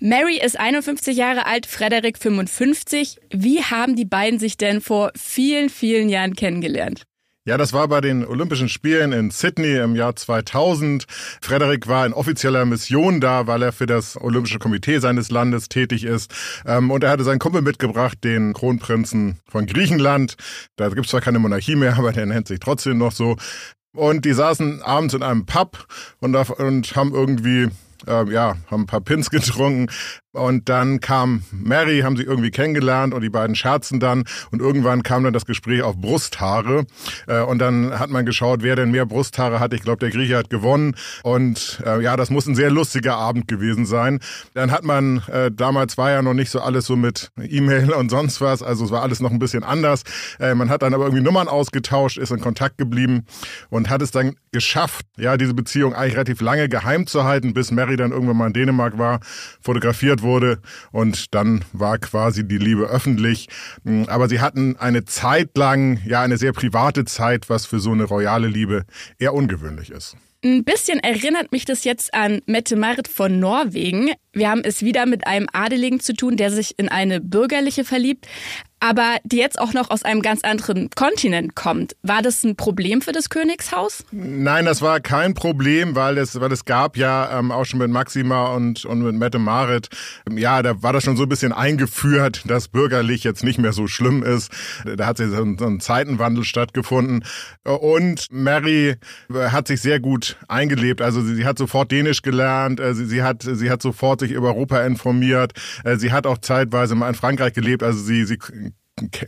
Mary 0.00 0.40
ist 0.44 0.58
51 0.58 1.16
Jahre 1.16 1.46
alt, 1.46 1.66
Frederik 1.66 2.18
55. 2.18 2.87
Wie 2.90 3.62
haben 3.62 3.96
die 3.96 4.04
beiden 4.04 4.38
sich 4.38 4.56
denn 4.56 4.80
vor 4.80 5.12
vielen, 5.16 5.68
vielen 5.68 6.08
Jahren 6.08 6.34
kennengelernt? 6.34 7.04
Ja, 7.48 7.56
das 7.56 7.72
war 7.72 7.88
bei 7.88 8.02
den 8.02 8.26
Olympischen 8.26 8.68
Spielen 8.68 9.12
in 9.12 9.30
Sydney 9.30 9.78
im 9.78 9.96
Jahr 9.96 10.14
2000. 10.14 11.06
Frederik 11.40 11.88
war 11.88 12.04
in 12.04 12.12
offizieller 12.12 12.66
Mission 12.66 13.22
da, 13.22 13.46
weil 13.46 13.62
er 13.62 13.72
für 13.72 13.86
das 13.86 14.20
Olympische 14.20 14.58
Komitee 14.58 14.98
seines 14.98 15.30
Landes 15.30 15.70
tätig 15.70 16.04
ist. 16.04 16.30
Ähm, 16.66 16.90
und 16.90 17.04
er 17.04 17.10
hatte 17.10 17.24
seinen 17.24 17.38
Kumpel 17.38 17.62
mitgebracht, 17.62 18.22
den 18.22 18.52
Kronprinzen 18.52 19.38
von 19.48 19.64
Griechenland. 19.64 20.36
Da 20.76 20.90
gibt's 20.90 21.08
zwar 21.08 21.22
keine 21.22 21.38
Monarchie 21.38 21.76
mehr, 21.76 21.94
aber 21.98 22.12
der 22.12 22.26
nennt 22.26 22.48
sich 22.48 22.60
trotzdem 22.60 22.98
noch 22.98 23.12
so. 23.12 23.36
Und 23.96 24.26
die 24.26 24.34
saßen 24.34 24.82
abends 24.82 25.14
in 25.14 25.22
einem 25.22 25.46
Pub 25.46 25.86
und, 26.20 26.36
und 26.36 26.96
haben 26.96 27.14
irgendwie 27.14 27.68
äh, 28.06 28.30
ja, 28.30 28.56
haben 28.70 28.82
ein 28.82 28.86
paar 28.86 29.00
Pins 29.00 29.30
getrunken, 29.30 29.90
und 30.32 30.68
dann 30.68 31.00
kam 31.00 31.42
Mary, 31.52 32.00
haben 32.00 32.16
sie 32.18 32.22
irgendwie 32.22 32.50
kennengelernt 32.50 33.14
und 33.14 33.22
die 33.22 33.30
beiden 33.30 33.56
scherzen 33.56 33.98
dann. 33.98 34.24
Und 34.50 34.60
irgendwann 34.60 35.02
kam 35.02 35.24
dann 35.24 35.32
das 35.32 35.46
Gespräch 35.46 35.82
auf 35.82 35.96
Brusthaare. 35.96 36.84
Äh, 37.26 37.40
und 37.40 37.58
dann 37.58 37.98
hat 37.98 38.10
man 38.10 38.26
geschaut, 38.26 38.62
wer 38.62 38.76
denn 38.76 38.90
mehr 38.90 39.06
Brusthaare 39.06 39.58
hat. 39.58 39.72
Ich 39.72 39.82
glaube, 39.82 40.00
der 40.00 40.10
Grieche 40.10 40.36
hat 40.36 40.50
gewonnen. 40.50 40.94
Und 41.22 41.82
äh, 41.86 42.02
ja, 42.02 42.16
das 42.16 42.28
muss 42.28 42.46
ein 42.46 42.54
sehr 42.54 42.70
lustiger 42.70 43.16
Abend 43.16 43.48
gewesen 43.48 43.86
sein. 43.86 44.20
Dann 44.52 44.70
hat 44.70 44.84
man, 44.84 45.22
äh, 45.28 45.50
damals 45.50 45.96
war 45.96 46.10
ja 46.10 46.20
noch 46.20 46.34
nicht 46.34 46.50
so 46.50 46.60
alles 46.60 46.84
so 46.84 46.94
mit 46.94 47.30
E-Mail 47.42 47.92
und 47.92 48.10
sonst 48.10 48.42
was. 48.42 48.62
Also 48.62 48.84
es 48.84 48.90
war 48.90 49.02
alles 49.02 49.20
noch 49.20 49.30
ein 49.30 49.38
bisschen 49.38 49.64
anders. 49.64 50.02
Man 50.38 50.68
hat 50.68 50.82
dann 50.82 50.94
aber 50.94 51.04
irgendwie 51.04 51.22
Nummern 51.22 51.48
ausgetauscht, 51.48 52.18
ist 52.18 52.30
in 52.30 52.40
Kontakt 52.40 52.78
geblieben 52.78 53.24
und 53.70 53.88
hat 53.88 54.02
es 54.02 54.10
dann 54.10 54.36
geschafft, 54.52 55.06
ja, 55.16 55.36
diese 55.36 55.54
Beziehung 55.54 55.94
eigentlich 55.94 56.14
relativ 56.14 56.40
lange 56.40 56.68
geheim 56.68 57.06
zu 57.06 57.24
halten, 57.24 57.54
bis 57.54 57.70
Mary 57.70 57.96
dann 57.96 58.12
irgendwann 58.12 58.36
mal 58.36 58.46
in 58.48 58.52
Dänemark 58.52 58.98
war, 58.98 59.20
fotografiert 59.60 60.17
gefeiert 60.18 60.22
wurde 60.22 60.60
und 60.92 61.34
dann 61.34 61.64
war 61.72 61.98
quasi 61.98 62.46
die 62.46 62.58
Liebe 62.58 62.84
öffentlich. 62.84 63.48
Hm, 63.84 64.06
aber 64.08 64.28
sie 64.28 64.40
hatten 64.40 64.76
eine 64.76 65.04
Zeit 65.04 65.56
lang, 65.56 66.00
ja, 66.06 66.22
eine 66.22 66.36
sehr 66.36 66.52
private 66.52 67.04
Zeit, 67.04 67.48
was 67.48 67.66
für 67.66 67.80
so 67.80 67.92
eine 67.92 68.04
royale 68.04 68.48
Liebe 68.48 68.84
eher 69.18 69.34
ungewöhnlich 69.34 69.90
ist. 69.90 70.16
Ein 70.44 70.62
bisschen 70.62 71.00
erinnert 71.00 71.50
mich 71.50 71.64
das 71.64 71.82
jetzt 71.82 72.14
an 72.14 72.42
Mette 72.46 72.76
Marit 72.76 73.08
von 73.08 73.40
Norwegen. 73.40 74.12
Wir 74.32 74.48
haben 74.48 74.60
es 74.62 74.82
wieder 74.82 75.04
mit 75.04 75.26
einem 75.26 75.48
Adeligen 75.52 75.98
zu 75.98 76.14
tun, 76.14 76.36
der 76.36 76.52
sich 76.52 76.78
in 76.78 76.88
eine 76.88 77.20
bürgerliche 77.20 77.84
verliebt 77.84 78.28
aber 78.80 79.16
die 79.24 79.38
jetzt 79.38 79.58
auch 79.58 79.72
noch 79.72 79.90
aus 79.90 80.02
einem 80.02 80.22
ganz 80.22 80.42
anderen 80.42 80.90
Kontinent 80.90 81.54
kommt. 81.54 81.96
War 82.02 82.22
das 82.22 82.44
ein 82.44 82.56
Problem 82.56 83.02
für 83.02 83.12
das 83.12 83.28
Königshaus? 83.28 84.04
Nein, 84.10 84.64
das 84.64 84.82
war 84.82 85.00
kein 85.00 85.34
Problem, 85.34 85.94
weil 85.94 86.18
es, 86.18 86.40
weil 86.40 86.52
es 86.52 86.64
gab 86.64 86.96
ja 86.96 87.38
ähm, 87.38 87.50
auch 87.50 87.64
schon 87.64 87.78
mit 87.78 87.90
Maxima 87.90 88.54
und, 88.54 88.84
und 88.84 89.02
mit 89.02 89.14
Mette 89.14 89.38
Marit, 89.38 89.88
ja, 90.30 90.62
da 90.62 90.82
war 90.82 90.92
das 90.92 91.04
schon 91.04 91.16
so 91.16 91.24
ein 91.24 91.28
bisschen 91.28 91.52
eingeführt, 91.52 92.42
dass 92.46 92.68
bürgerlich 92.68 93.24
jetzt 93.24 93.44
nicht 93.44 93.58
mehr 93.58 93.72
so 93.72 93.86
schlimm 93.86 94.22
ist. 94.22 94.50
Da 94.96 95.06
hat 95.06 95.18
so 95.18 95.24
ein, 95.24 95.58
so 95.58 95.66
ein 95.66 95.80
Zeitenwandel 95.80 96.44
stattgefunden. 96.44 97.24
Und 97.64 98.26
Mary 98.30 98.96
hat 99.32 99.68
sich 99.68 99.80
sehr 99.80 100.00
gut 100.00 100.36
eingelebt. 100.48 101.02
Also 101.02 101.22
sie, 101.22 101.34
sie 101.34 101.44
hat 101.44 101.58
sofort 101.58 101.90
Dänisch 101.90 102.22
gelernt, 102.22 102.80
äh, 102.80 102.94
sie, 102.94 103.06
sie, 103.06 103.22
hat, 103.22 103.42
sie 103.42 103.70
hat 103.70 103.82
sofort 103.82 104.20
sich 104.20 104.32
über 104.32 104.48
Europa 104.48 104.80
informiert. 104.82 105.52
Äh, 105.84 105.96
sie 105.96 106.12
hat 106.12 106.26
auch 106.26 106.38
zeitweise 106.38 106.94
mal 106.94 107.08
in 107.08 107.14
Frankreich 107.14 107.52
gelebt. 107.52 107.82
Also 107.82 108.00
sie, 108.00 108.24
sie 108.24 108.38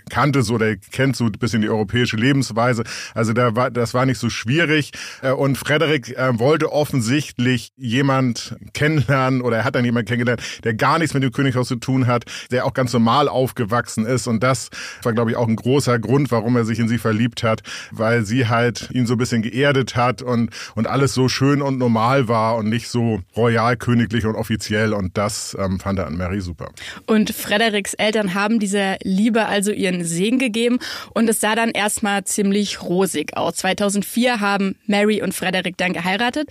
kannte 0.08 0.42
so 0.42 0.54
oder 0.54 0.76
kennt 0.76 1.16
so 1.16 1.24
ein 1.24 1.32
bisschen 1.32 1.62
die 1.62 1.68
europäische 1.68 2.16
Lebensweise. 2.16 2.84
Also 3.14 3.32
da 3.32 3.56
war, 3.56 3.70
das 3.70 3.94
war 3.94 4.06
nicht 4.06 4.18
so 4.18 4.30
schwierig. 4.30 4.92
Äh, 5.22 5.32
und 5.32 5.56
Frederik 5.56 6.16
äh, 6.16 6.38
wollte 6.38 6.72
offensichtlich 6.72 7.72
jemand 7.76 8.56
kennenlernen 8.72 9.42
oder 9.42 9.58
er 9.58 9.64
hat 9.64 9.74
dann 9.74 9.84
jemand 9.84 10.06
kennengelernt, 10.06 10.42
der 10.64 10.74
gar 10.74 10.98
nichts 10.98 11.14
mit 11.14 11.22
dem 11.22 11.32
Könighaus 11.32 11.68
zu 11.68 11.76
tun 11.76 12.06
hat, 12.06 12.24
der 12.50 12.66
auch 12.66 12.74
ganz 12.74 12.92
normal 12.92 13.28
aufgewachsen 13.28 14.06
ist. 14.06 14.26
Und 14.26 14.42
das 14.42 14.70
war, 15.02 15.12
glaube 15.12 15.30
ich, 15.30 15.36
auch 15.36 15.48
ein 15.48 15.56
großer 15.56 15.98
Grund, 15.98 16.30
warum 16.30 16.56
er 16.56 16.64
sich 16.64 16.78
in 16.78 16.88
sie 16.88 16.98
verliebt 16.98 17.42
hat, 17.42 17.62
weil 17.90 18.24
sie 18.24 18.48
halt 18.48 18.90
ihn 18.92 19.06
so 19.06 19.14
ein 19.14 19.18
bisschen 19.18 19.42
geerdet 19.42 19.96
hat 19.96 20.22
und, 20.22 20.50
und 20.74 20.86
alles 20.86 21.14
so 21.14 21.28
schön 21.28 21.62
und 21.62 21.78
normal 21.78 22.28
war 22.28 22.56
und 22.56 22.68
nicht 22.68 22.88
so 22.88 23.20
royal, 23.36 23.76
königlich 23.76 24.26
und 24.26 24.34
offiziell. 24.34 24.92
Und 24.92 25.16
das 25.16 25.56
ähm, 25.58 25.80
fand 25.80 25.98
er 25.98 26.06
an 26.06 26.16
Mary 26.16 26.40
super. 26.40 26.70
Und 27.06 27.30
Frederiks 27.30 27.94
Eltern 27.94 28.34
haben 28.34 28.58
dieser 28.58 28.96
Liebe 29.02 29.46
also 29.60 29.72
ihren 29.72 30.02
Segen 30.04 30.38
gegeben 30.38 30.78
und 31.12 31.28
es 31.28 31.40
sah 31.40 31.54
dann 31.54 31.70
erstmal 31.70 32.24
ziemlich 32.24 32.80
rosig 32.80 33.36
aus. 33.36 33.56
2004 33.56 34.40
haben 34.40 34.76
Mary 34.86 35.20
und 35.20 35.34
Frederik 35.34 35.76
dann 35.76 35.92
geheiratet. 35.92 36.48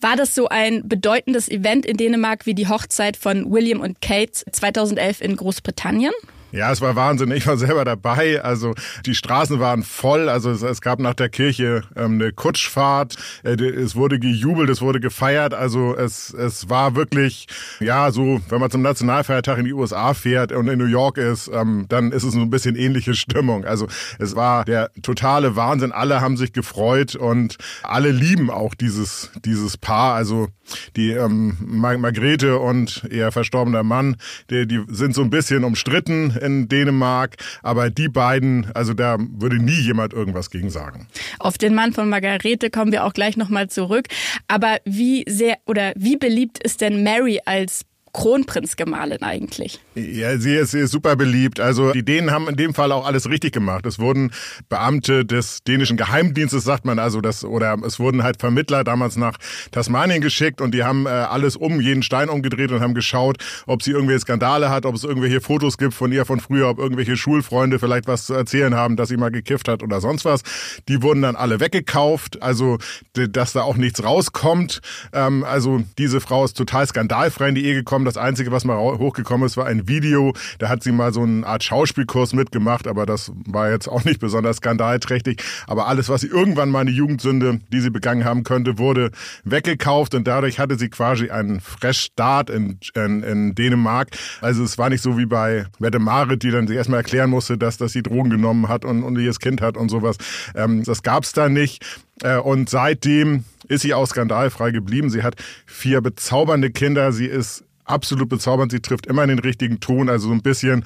War 0.00 0.14
das 0.14 0.36
so 0.36 0.48
ein 0.48 0.88
bedeutendes 0.88 1.48
Event 1.48 1.84
in 1.84 1.96
Dänemark 1.96 2.46
wie 2.46 2.54
die 2.54 2.68
Hochzeit 2.68 3.16
von 3.16 3.50
William 3.50 3.80
und 3.80 4.00
Kate 4.00 4.44
2011 4.52 5.22
in 5.22 5.34
Großbritannien? 5.34 6.12
Ja, 6.52 6.70
es 6.70 6.82
war 6.82 6.94
Wahnsinn. 6.96 7.30
Ich 7.30 7.46
war 7.46 7.56
selber 7.56 7.84
dabei. 7.84 8.42
Also 8.42 8.74
die 9.06 9.14
Straßen 9.14 9.58
waren 9.58 9.82
voll. 9.82 10.28
Also 10.28 10.50
es, 10.50 10.60
es 10.60 10.82
gab 10.82 10.98
nach 11.00 11.14
der 11.14 11.30
Kirche 11.30 11.82
ähm, 11.96 12.20
eine 12.20 12.32
Kutschfahrt. 12.32 13.16
Äh, 13.42 13.52
es 13.52 13.96
wurde 13.96 14.18
gejubelt, 14.18 14.68
es 14.68 14.82
wurde 14.82 15.00
gefeiert. 15.00 15.54
Also 15.54 15.96
es, 15.96 16.32
es 16.34 16.68
war 16.68 16.94
wirklich, 16.94 17.46
ja, 17.80 18.12
so, 18.12 18.40
wenn 18.50 18.60
man 18.60 18.70
zum 18.70 18.82
Nationalfeiertag 18.82 19.58
in 19.58 19.64
die 19.64 19.72
USA 19.72 20.12
fährt 20.12 20.52
und 20.52 20.68
in 20.68 20.78
New 20.78 20.84
York 20.84 21.16
ist, 21.16 21.50
ähm, 21.52 21.86
dann 21.88 22.12
ist 22.12 22.22
es 22.22 22.34
ein 22.34 22.50
bisschen 22.50 22.76
ähnliche 22.76 23.14
Stimmung. 23.14 23.64
Also 23.64 23.88
es 24.18 24.36
war 24.36 24.66
der 24.66 24.90
totale 25.02 25.56
Wahnsinn. 25.56 25.90
Alle 25.90 26.20
haben 26.20 26.36
sich 26.36 26.52
gefreut 26.52 27.16
und 27.16 27.56
alle 27.82 28.10
lieben 28.10 28.50
auch 28.50 28.74
dieses, 28.74 29.30
dieses 29.42 29.78
Paar. 29.78 30.14
Also 30.14 30.48
die 30.96 31.12
ähm, 31.12 31.56
Margrethe 31.60 32.58
und 32.58 33.04
ihr 33.10 33.32
verstorbener 33.32 33.82
Mann, 33.82 34.16
die, 34.50 34.66
die 34.66 34.82
sind 34.88 35.14
so 35.14 35.22
ein 35.22 35.30
bisschen 35.30 35.64
umstritten 35.64 36.30
in 36.42 36.68
Dänemark, 36.68 37.36
aber 37.62 37.90
die 37.90 38.08
beiden, 38.08 38.70
also 38.74 38.94
da 38.94 39.16
würde 39.18 39.56
nie 39.56 39.80
jemand 39.80 40.12
irgendwas 40.12 40.50
gegen 40.50 40.70
sagen. 40.70 41.06
Auf 41.38 41.58
den 41.58 41.74
Mann 41.74 41.92
von 41.92 42.08
Margarete 42.08 42.70
kommen 42.70 42.92
wir 42.92 43.04
auch 43.04 43.12
gleich 43.12 43.36
nochmal 43.36 43.68
zurück. 43.68 44.08
Aber 44.48 44.78
wie 44.84 45.24
sehr 45.28 45.56
oder 45.66 45.92
wie 45.96 46.16
beliebt 46.16 46.62
ist 46.62 46.80
denn 46.80 47.02
Mary 47.02 47.40
als 47.44 47.84
Kronprinzgemahlin 48.12 49.22
eigentlich? 49.22 49.80
Ja, 49.94 50.36
sie 50.36 50.54
ist, 50.54 50.72
sie 50.72 50.80
ist 50.80 50.92
super 50.92 51.16
beliebt. 51.16 51.60
Also 51.60 51.92
die 51.92 52.04
Dänen 52.04 52.30
haben 52.30 52.48
in 52.48 52.56
dem 52.56 52.74
Fall 52.74 52.92
auch 52.92 53.06
alles 53.06 53.28
richtig 53.28 53.52
gemacht. 53.52 53.86
Es 53.86 53.98
wurden 53.98 54.32
Beamte 54.68 55.24
des 55.24 55.62
dänischen 55.64 55.96
Geheimdienstes, 55.96 56.64
sagt 56.64 56.84
man 56.84 56.98
also, 56.98 57.20
das 57.22 57.44
oder 57.44 57.78
es 57.86 57.98
wurden 57.98 58.22
halt 58.22 58.38
Vermittler 58.38 58.84
damals 58.84 59.16
nach 59.16 59.38
Tasmanien 59.70 60.20
geschickt 60.20 60.60
und 60.60 60.74
die 60.74 60.84
haben 60.84 61.06
äh, 61.06 61.08
alles 61.08 61.56
um 61.56 61.80
jeden 61.80 62.02
Stein 62.02 62.28
umgedreht 62.28 62.70
und 62.70 62.80
haben 62.80 62.94
geschaut, 62.94 63.38
ob 63.66 63.82
sie 63.82 63.92
irgendwelche 63.92 64.20
Skandale 64.20 64.68
hat, 64.68 64.84
ob 64.84 64.94
es 64.94 65.04
irgendwelche 65.04 65.40
Fotos 65.40 65.78
gibt 65.78 65.94
von 65.94 66.12
ihr 66.12 66.26
von 66.26 66.40
früher, 66.40 66.68
ob 66.68 66.78
irgendwelche 66.78 67.16
Schulfreunde 67.16 67.78
vielleicht 67.78 68.06
was 68.08 68.26
zu 68.26 68.34
erzählen 68.34 68.74
haben, 68.74 68.96
dass 68.96 69.08
sie 69.08 69.16
mal 69.16 69.30
gekifft 69.30 69.68
hat 69.68 69.82
oder 69.82 70.00
sonst 70.00 70.24
was. 70.26 70.42
Die 70.88 71.02
wurden 71.02 71.22
dann 71.22 71.36
alle 71.36 71.60
weggekauft, 71.60 72.42
also 72.42 72.78
dass 73.14 73.52
da 73.52 73.62
auch 73.62 73.76
nichts 73.76 74.04
rauskommt. 74.04 74.80
Ähm, 75.14 75.44
also 75.44 75.82
diese 75.96 76.20
Frau 76.20 76.44
ist 76.44 76.56
total 76.58 76.86
skandalfrei 76.86 77.48
in 77.48 77.54
die 77.54 77.64
Ehe 77.64 77.74
gekommen. 77.74 78.01
Das 78.04 78.16
Einzige, 78.16 78.52
was 78.52 78.64
mal 78.64 78.76
hochgekommen 78.78 79.46
ist, 79.46 79.56
war 79.56 79.66
ein 79.66 79.88
Video. 79.88 80.32
Da 80.58 80.68
hat 80.68 80.82
sie 80.82 80.92
mal 80.92 81.12
so 81.12 81.22
eine 81.22 81.46
Art 81.46 81.64
Schauspielkurs 81.64 82.32
mitgemacht, 82.32 82.86
aber 82.86 83.06
das 83.06 83.32
war 83.46 83.70
jetzt 83.70 83.88
auch 83.88 84.04
nicht 84.04 84.20
besonders 84.20 84.58
skandalträchtig. 84.58 85.42
Aber 85.66 85.88
alles, 85.88 86.08
was 86.08 86.20
sie 86.20 86.28
irgendwann 86.28 86.70
mal 86.70 86.80
eine 86.80 86.90
Jugendsünde, 86.90 87.60
die 87.72 87.80
sie 87.80 87.90
begangen 87.90 88.24
haben 88.24 88.44
könnte, 88.44 88.78
wurde 88.78 89.10
weggekauft 89.44 90.14
und 90.14 90.26
dadurch 90.26 90.58
hatte 90.58 90.78
sie 90.78 90.88
quasi 90.88 91.30
einen 91.30 91.60
Fresh 91.60 92.00
Start 92.12 92.50
in, 92.50 92.78
in, 92.94 93.22
in 93.22 93.54
Dänemark. 93.54 94.08
Also 94.40 94.62
es 94.62 94.78
war 94.78 94.88
nicht 94.88 95.02
so 95.02 95.18
wie 95.18 95.26
bei 95.26 95.66
Mette 95.78 95.98
Marit, 95.98 96.42
die 96.42 96.50
dann 96.50 96.66
sich 96.66 96.76
erstmal 96.76 97.00
erklären 97.00 97.30
musste, 97.30 97.58
dass, 97.58 97.76
dass 97.76 97.92
sie 97.92 98.02
Drogen 98.02 98.30
genommen 98.30 98.68
hat 98.68 98.84
und, 98.84 99.02
und 99.02 99.18
ihr 99.18 99.32
Kind 99.32 99.62
hat 99.62 99.76
und 99.76 99.88
sowas. 99.88 100.16
Ähm, 100.54 100.84
das 100.84 101.02
gab's 101.02 101.32
da 101.32 101.48
nicht. 101.48 101.84
Äh, 102.22 102.38
und 102.38 102.68
seitdem 102.68 103.44
ist 103.68 103.82
sie 103.82 103.94
auch 103.94 104.06
skandalfrei 104.06 104.70
geblieben. 104.70 105.10
Sie 105.10 105.22
hat 105.22 105.36
vier 105.66 106.00
bezaubernde 106.00 106.70
Kinder. 106.70 107.12
Sie 107.12 107.26
ist 107.26 107.64
absolut 107.84 108.28
bezaubernd. 108.28 108.72
Sie 108.72 108.80
trifft 108.80 109.06
immer 109.06 109.26
den 109.26 109.38
richtigen 109.38 109.80
Ton. 109.80 110.08
Also 110.08 110.28
so 110.28 110.34
ein 110.34 110.42
bisschen, 110.42 110.84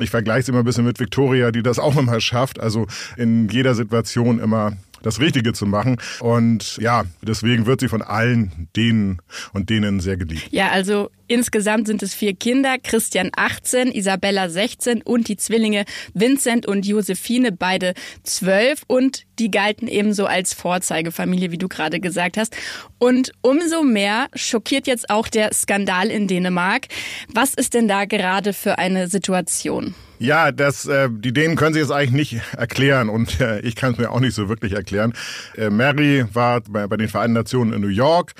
ich 0.00 0.10
vergleiche 0.10 0.40
es 0.40 0.48
immer 0.48 0.58
ein 0.60 0.64
bisschen 0.64 0.84
mit 0.84 1.00
Victoria, 1.00 1.50
die 1.50 1.62
das 1.62 1.78
auch 1.78 1.96
immer 1.96 2.20
schafft. 2.20 2.60
Also 2.60 2.86
in 3.16 3.48
jeder 3.48 3.74
Situation 3.74 4.38
immer 4.38 4.76
das 5.02 5.20
Richtige 5.20 5.52
zu 5.52 5.66
machen. 5.66 5.98
Und 6.20 6.78
ja, 6.78 7.04
deswegen 7.22 7.66
wird 7.66 7.80
sie 7.80 7.88
von 7.88 8.02
allen 8.02 8.68
denen 8.74 9.18
und 9.52 9.70
denen 9.70 10.00
sehr 10.00 10.16
geliebt. 10.16 10.48
Ja, 10.50 10.70
also 10.70 11.10
insgesamt 11.26 11.86
sind 11.86 12.02
es 12.02 12.14
vier 12.14 12.34
Kinder, 12.34 12.76
Christian 12.82 13.30
18, 13.34 13.92
Isabella 13.92 14.48
16 14.48 15.02
und 15.02 15.28
die 15.28 15.36
Zwillinge 15.36 15.84
Vincent 16.12 16.66
und 16.66 16.86
Josephine, 16.86 17.52
beide 17.52 17.94
12 18.22 18.82
und 18.86 19.24
die 19.38 19.50
galten 19.50 19.88
ebenso 19.88 20.26
als 20.26 20.54
Vorzeigefamilie, 20.54 21.50
wie 21.50 21.58
du 21.58 21.68
gerade 21.68 22.00
gesagt 22.00 22.36
hast. 22.36 22.56
Und 22.98 23.32
umso 23.42 23.82
mehr 23.82 24.28
schockiert 24.34 24.86
jetzt 24.86 25.10
auch 25.10 25.28
der 25.28 25.52
Skandal 25.52 26.08
in 26.08 26.28
Dänemark. 26.28 26.86
Was 27.32 27.54
ist 27.54 27.74
denn 27.74 27.88
da 27.88 28.04
gerade 28.04 28.52
für 28.52 28.78
eine 28.78 29.08
Situation? 29.08 29.94
Ja, 30.18 30.52
das, 30.52 30.86
äh, 30.86 31.08
die 31.10 31.32
Dänen 31.32 31.56
können 31.56 31.74
sich 31.74 31.82
das 31.82 31.90
eigentlich 31.90 32.32
nicht 32.32 32.42
erklären 32.56 33.08
und 33.08 33.40
äh, 33.40 33.60
ich 33.60 33.74
kann 33.74 33.92
es 33.92 33.98
mir 33.98 34.10
auch 34.10 34.20
nicht 34.20 34.34
so 34.34 34.48
wirklich 34.48 34.72
erklären. 34.72 35.12
Äh, 35.56 35.70
Mary 35.70 36.24
war 36.32 36.60
bei, 36.62 36.86
bei 36.86 36.96
den 36.96 37.08
Vereinten 37.08 37.34
Nationen 37.34 37.72
in 37.72 37.80
New 37.80 37.88
York, 37.88 38.32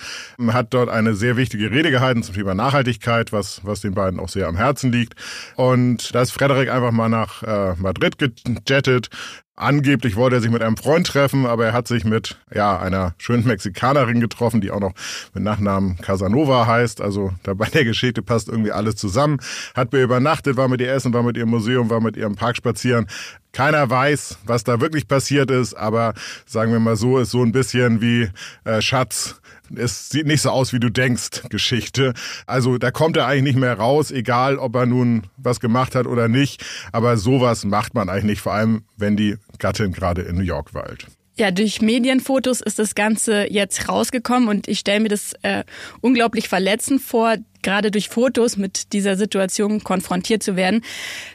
hat 0.48 0.72
dort 0.72 0.88
eine 0.88 1.14
sehr 1.14 1.36
wichtige 1.36 1.70
Rede 1.70 1.90
gehalten 1.90 2.22
zum 2.22 2.34
Thema 2.34 2.54
Nachhaltigkeit, 2.54 2.73
was, 3.32 3.60
was 3.64 3.80
den 3.80 3.94
beiden 3.94 4.18
auch 4.20 4.28
sehr 4.28 4.48
am 4.48 4.56
Herzen 4.56 4.92
liegt. 4.92 5.14
Und 5.56 6.14
da 6.14 6.22
ist 6.22 6.32
Frederik 6.32 6.70
einfach 6.70 6.92
mal 6.92 7.08
nach 7.08 7.42
äh, 7.42 7.74
Madrid 7.76 8.18
gejettet, 8.18 9.10
Angeblich 9.56 10.16
wollte 10.16 10.36
er 10.36 10.42
sich 10.42 10.50
mit 10.50 10.62
einem 10.62 10.76
Freund 10.76 11.06
treffen, 11.06 11.46
aber 11.46 11.66
er 11.66 11.72
hat 11.72 11.86
sich 11.86 12.04
mit 12.04 12.40
ja 12.52 12.76
einer 12.76 13.14
schönen 13.18 13.46
Mexikanerin 13.46 14.18
getroffen, 14.18 14.60
die 14.60 14.72
auch 14.72 14.80
noch 14.80 14.94
mit 15.32 15.44
Nachnamen 15.44 15.96
Casanova 15.98 16.66
heißt. 16.66 17.00
Also 17.00 17.32
da 17.44 17.54
bei 17.54 17.66
der 17.66 17.84
Geschichte 17.84 18.20
passt 18.20 18.48
irgendwie 18.48 18.72
alles 18.72 18.96
zusammen. 18.96 19.38
Hat 19.76 19.94
ihr 19.94 20.02
übernachtet, 20.02 20.56
war 20.56 20.66
mit 20.66 20.80
ihr 20.80 20.92
essen, 20.92 21.12
war 21.12 21.22
mit 21.22 21.36
ihr 21.36 21.44
im 21.44 21.50
Museum, 21.50 21.88
war 21.88 22.00
mit 22.00 22.16
ihr 22.16 22.26
im 22.26 22.34
Park 22.34 22.56
spazieren. 22.56 23.06
Keiner 23.54 23.88
weiß, 23.88 24.38
was 24.44 24.64
da 24.64 24.80
wirklich 24.80 25.08
passiert 25.08 25.50
ist, 25.50 25.74
aber 25.74 26.12
sagen 26.44 26.72
wir 26.72 26.80
mal 26.80 26.96
so, 26.96 27.18
ist 27.18 27.30
so 27.30 27.42
ein 27.42 27.52
bisschen 27.52 28.02
wie 28.02 28.28
äh, 28.64 28.82
Schatz 28.82 29.40
es 29.74 30.10
sieht 30.10 30.26
nicht 30.26 30.42
so 30.42 30.50
aus, 30.50 30.72
wie 30.72 30.78
du 30.78 30.90
denkst, 30.90 31.48
Geschichte. 31.48 32.12
Also 32.46 32.76
da 32.76 32.90
kommt 32.90 33.16
er 33.16 33.26
eigentlich 33.26 33.54
nicht 33.54 33.60
mehr 33.60 33.74
raus, 33.74 34.10
egal 34.10 34.58
ob 34.58 34.76
er 34.76 34.86
nun 34.86 35.22
was 35.36 35.58
gemacht 35.58 35.94
hat 35.94 36.06
oder 36.06 36.28
nicht. 36.28 36.62
Aber 36.92 37.16
sowas 37.16 37.64
macht 37.64 37.94
man 37.94 38.08
eigentlich 38.08 38.24
nicht, 38.24 38.40
vor 38.42 38.52
allem 38.52 38.84
wenn 38.96 39.16
die 39.16 39.36
Gattin 39.58 39.92
gerade 39.92 40.22
in 40.22 40.36
New 40.36 40.42
York 40.42 40.74
weilt. 40.74 41.06
Ja, 41.36 41.50
durch 41.50 41.80
Medienfotos 41.80 42.60
ist 42.60 42.78
das 42.78 42.94
Ganze 42.94 43.50
jetzt 43.50 43.88
rausgekommen 43.88 44.48
und 44.48 44.68
ich 44.68 44.80
stelle 44.80 45.00
mir 45.00 45.08
das 45.08 45.32
äh, 45.42 45.64
unglaublich 46.00 46.48
verletzend 46.48 47.00
vor, 47.00 47.36
gerade 47.64 47.90
durch 47.90 48.08
Fotos 48.08 48.56
mit 48.56 48.92
dieser 48.92 49.16
Situation 49.16 49.82
konfrontiert 49.82 50.44
zu 50.44 50.54
werden. 50.54 50.82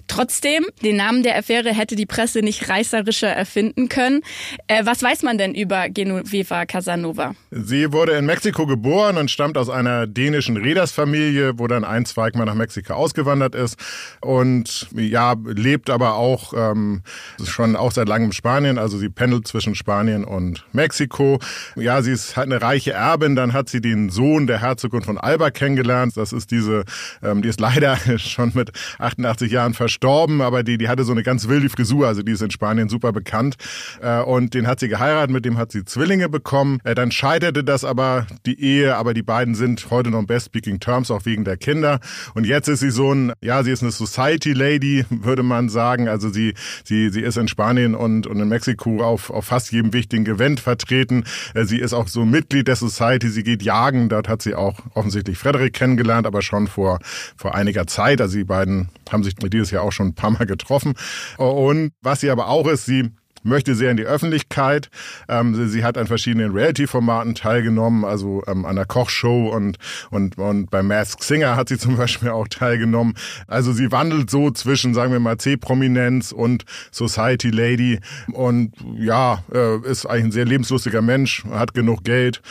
Trotzdem, 0.08 0.66
den 0.82 0.96
Namen 0.96 1.24
der 1.24 1.38
Affäre 1.38 1.74
hätte 1.74 1.98
die 1.98 2.06
Presse 2.06 2.40
nicht 2.40 2.70
reißerischer 2.70 3.28
erfinden 3.28 3.90
können. 3.90 4.22
Äh, 4.68 4.86
was 4.86 5.04
weiß 5.04 5.24
man 5.24 5.38
denn 5.38 5.54
über 5.54 5.90
Genoveva 5.90 6.66
Casanova? 6.66 7.36
Sie 7.52 7.92
wurde 7.92 8.14
in 8.14 8.26
Mexiko 8.26 8.66
geboren 8.66 9.18
und 9.18 9.30
stammt 9.30 9.58
aus 9.58 9.70
einer 9.70 10.08
dänischen 10.08 10.56
Reedersfamilie, 10.56 11.60
wo 11.60 11.68
dann 11.68 11.84
ein 11.84 12.06
Zweig 12.06 12.36
mal 12.36 12.46
nach 12.46 12.56
Mexiko 12.56 12.94
ausgewandert 12.94 13.54
ist 13.54 13.76
und 14.22 14.88
ja, 14.96 15.36
lebt 15.46 15.90
aber 15.90 16.16
auch 16.16 16.54
ähm, 16.56 17.02
schon 17.44 17.76
auch 17.76 17.92
seit 17.92 18.08
langem 18.08 18.30
in 18.30 18.34
Spanien, 18.34 18.78
also 18.78 18.98
sie 18.98 19.10
pendelt 19.10 19.48
zwischen 19.48 19.74
Spanien 19.74 20.24
und 20.24 20.66
Mexiko. 20.72 21.40
Ja, 21.76 22.02
sie 22.02 22.12
ist 22.12 22.38
halt 22.38 22.46
eine 22.46 22.62
reiche 22.62 22.94
Erbin, 22.94 23.36
dann 23.36 23.54
hat 23.54 23.70
sie 23.70 23.82
den 23.82 24.10
Sohn 24.10 24.46
der 24.46 24.62
Herzogin 24.62 25.02
von 25.02 25.18
Alba 25.18 25.50
kennengelernt, 25.50 26.14
das 26.20 26.34
ist 26.34 26.52
diese, 26.52 26.84
ähm, 27.24 27.42
die 27.42 27.50
ist 27.50 27.60
leider 27.60 27.98
schon 28.18 28.52
mit 28.54 28.72
88 29.00 29.52
Jahren 29.52 29.74
verstorben, 29.74 30.42
aber 30.42 30.64
die, 30.64 30.78
die 30.78 30.90
hatte 30.90 31.04
so 31.04 31.12
eine 31.12 31.24
ganz 31.24 31.48
wilde 31.48 31.70
Frisur, 31.70 32.08
also 32.08 32.22
die 32.22 32.34
ist 32.34 32.42
in 32.42 32.52
Spanien 32.52 32.90
super 32.90 33.12
bekannt. 33.12 33.56
Äh, 34.02 34.22
und 34.22 34.54
den 34.54 34.68
hat 34.68 34.80
sie 34.80 34.90
geheiratet, 34.90 35.32
mit 35.32 35.46
dem 35.46 35.58
hat 35.58 35.72
sie 35.72 35.86
Zwillinge 35.86 36.30
bekommen. 36.30 36.80
Äh, 36.84 36.94
dann 36.96 37.12
scheiterte 37.12 37.64
das 37.64 37.84
aber, 37.84 38.28
die 38.46 38.62
Ehe, 38.62 38.96
aber 38.96 39.14
die 39.14 39.24
beiden 39.24 39.56
sind 39.56 39.90
heute 39.90 40.10
noch 40.12 40.20
in 40.20 40.28
Best 40.28 40.48
Speaking 40.48 40.80
Terms, 40.80 41.10
auch 41.10 41.26
wegen 41.26 41.46
der 41.46 41.58
Kinder. 41.58 42.00
Und 42.36 42.46
jetzt 42.46 42.68
ist 42.68 42.82
sie 42.82 42.92
so 42.92 43.14
ein, 43.14 43.34
ja, 43.42 43.64
sie 43.64 43.72
ist 43.72 43.82
eine 43.82 43.92
Society 43.92 44.54
Lady, 44.54 45.06
würde 45.10 45.44
man 45.44 45.70
sagen. 45.70 46.10
Also 46.10 46.30
sie, 46.30 46.54
sie, 46.84 47.10
sie 47.10 47.22
ist 47.22 47.38
in 47.38 47.48
Spanien 47.48 47.96
und, 47.96 48.28
und 48.28 48.40
in 48.40 48.50
Mexiko 48.50 49.02
auf, 49.02 49.30
auf 49.30 49.46
fast 49.46 49.72
jedem 49.72 49.94
wichtigen 49.94 50.26
Event 50.26 50.60
vertreten. 50.60 51.24
Äh, 51.54 51.64
sie 51.64 51.80
ist 51.80 51.94
auch 51.94 52.08
so 52.08 52.26
Mitglied 52.26 52.68
der 52.68 52.76
Society, 52.76 53.30
sie 53.30 53.44
geht 53.44 53.64
jagen, 53.64 54.10
dort 54.10 54.28
hat 54.28 54.42
sie 54.42 54.56
auch 54.56 54.80
offensichtlich 54.94 55.38
Frederik 55.38 55.74
kennengelernt 55.74 56.09
kennengelernt, 56.10 56.28
aber 56.28 56.42
schon 56.42 56.68
vor, 56.68 57.00
vor 57.38 57.56
einiger 57.56 57.88
Zeit. 57.88 58.22
Also 58.22 58.38
die 58.38 58.44
beiden 58.44 58.90
haben 59.12 59.24
sich 59.24 59.36
dieses 59.36 59.72
Jahr 59.72 59.84
auch 59.84 59.92
schon 59.92 60.08
ein 60.08 60.16
paar 60.16 60.32
Mal 60.32 60.46
getroffen. 60.46 60.94
Und 61.38 61.92
was 62.02 62.22
sie 62.22 62.30
aber 62.30 62.48
auch 62.48 62.68
ist, 62.68 62.86
sie 62.86 63.12
möchte 63.42 63.74
sehr 63.74 63.92
in 63.92 63.96
die 63.96 64.04
Öffentlichkeit. 64.04 64.90
Ähm, 65.30 65.70
sie, 65.70 65.86
hat 65.86 65.98
an 65.98 66.08
verschiedenen 66.08 66.52
Reality-Formaten 66.52 67.36
teilgenommen, 67.36 68.04
also 68.04 68.44
ähm, 68.48 68.66
an 68.66 68.76
der 68.76 68.86
Kochshow 68.86 69.48
und, 69.56 69.78
und, 70.12 70.38
und 70.38 70.70
bei 70.70 70.84
Mask 70.84 71.24
Singer 71.24 71.56
hat 71.56 71.70
sie 71.70 71.78
zum 71.78 71.96
Beispiel 71.98 72.30
auch 72.30 72.50
teilgenommen. 72.50 73.14
Also 73.48 73.72
sie 73.72 73.94
wandelt 73.94 74.30
so 74.30 74.52
zwischen, 74.52 74.94
sagen 74.94 75.14
wir 75.14 75.22
mal, 75.22 75.38
C-Prominenz 75.38 76.34
und 76.34 76.66
Society 76.92 77.50
Lady 77.50 78.00
und 78.34 78.74
ja, 78.98 79.42
äh, 79.54 79.78
ist 79.90 80.06
eigentlich 80.06 80.26
ein 80.26 80.32
sehr 80.34 80.46
lebenslustiger 80.46 81.02
Mensch, 81.02 81.46
hat 81.46 81.74
genug 81.74 82.04
Geld, 82.04 82.42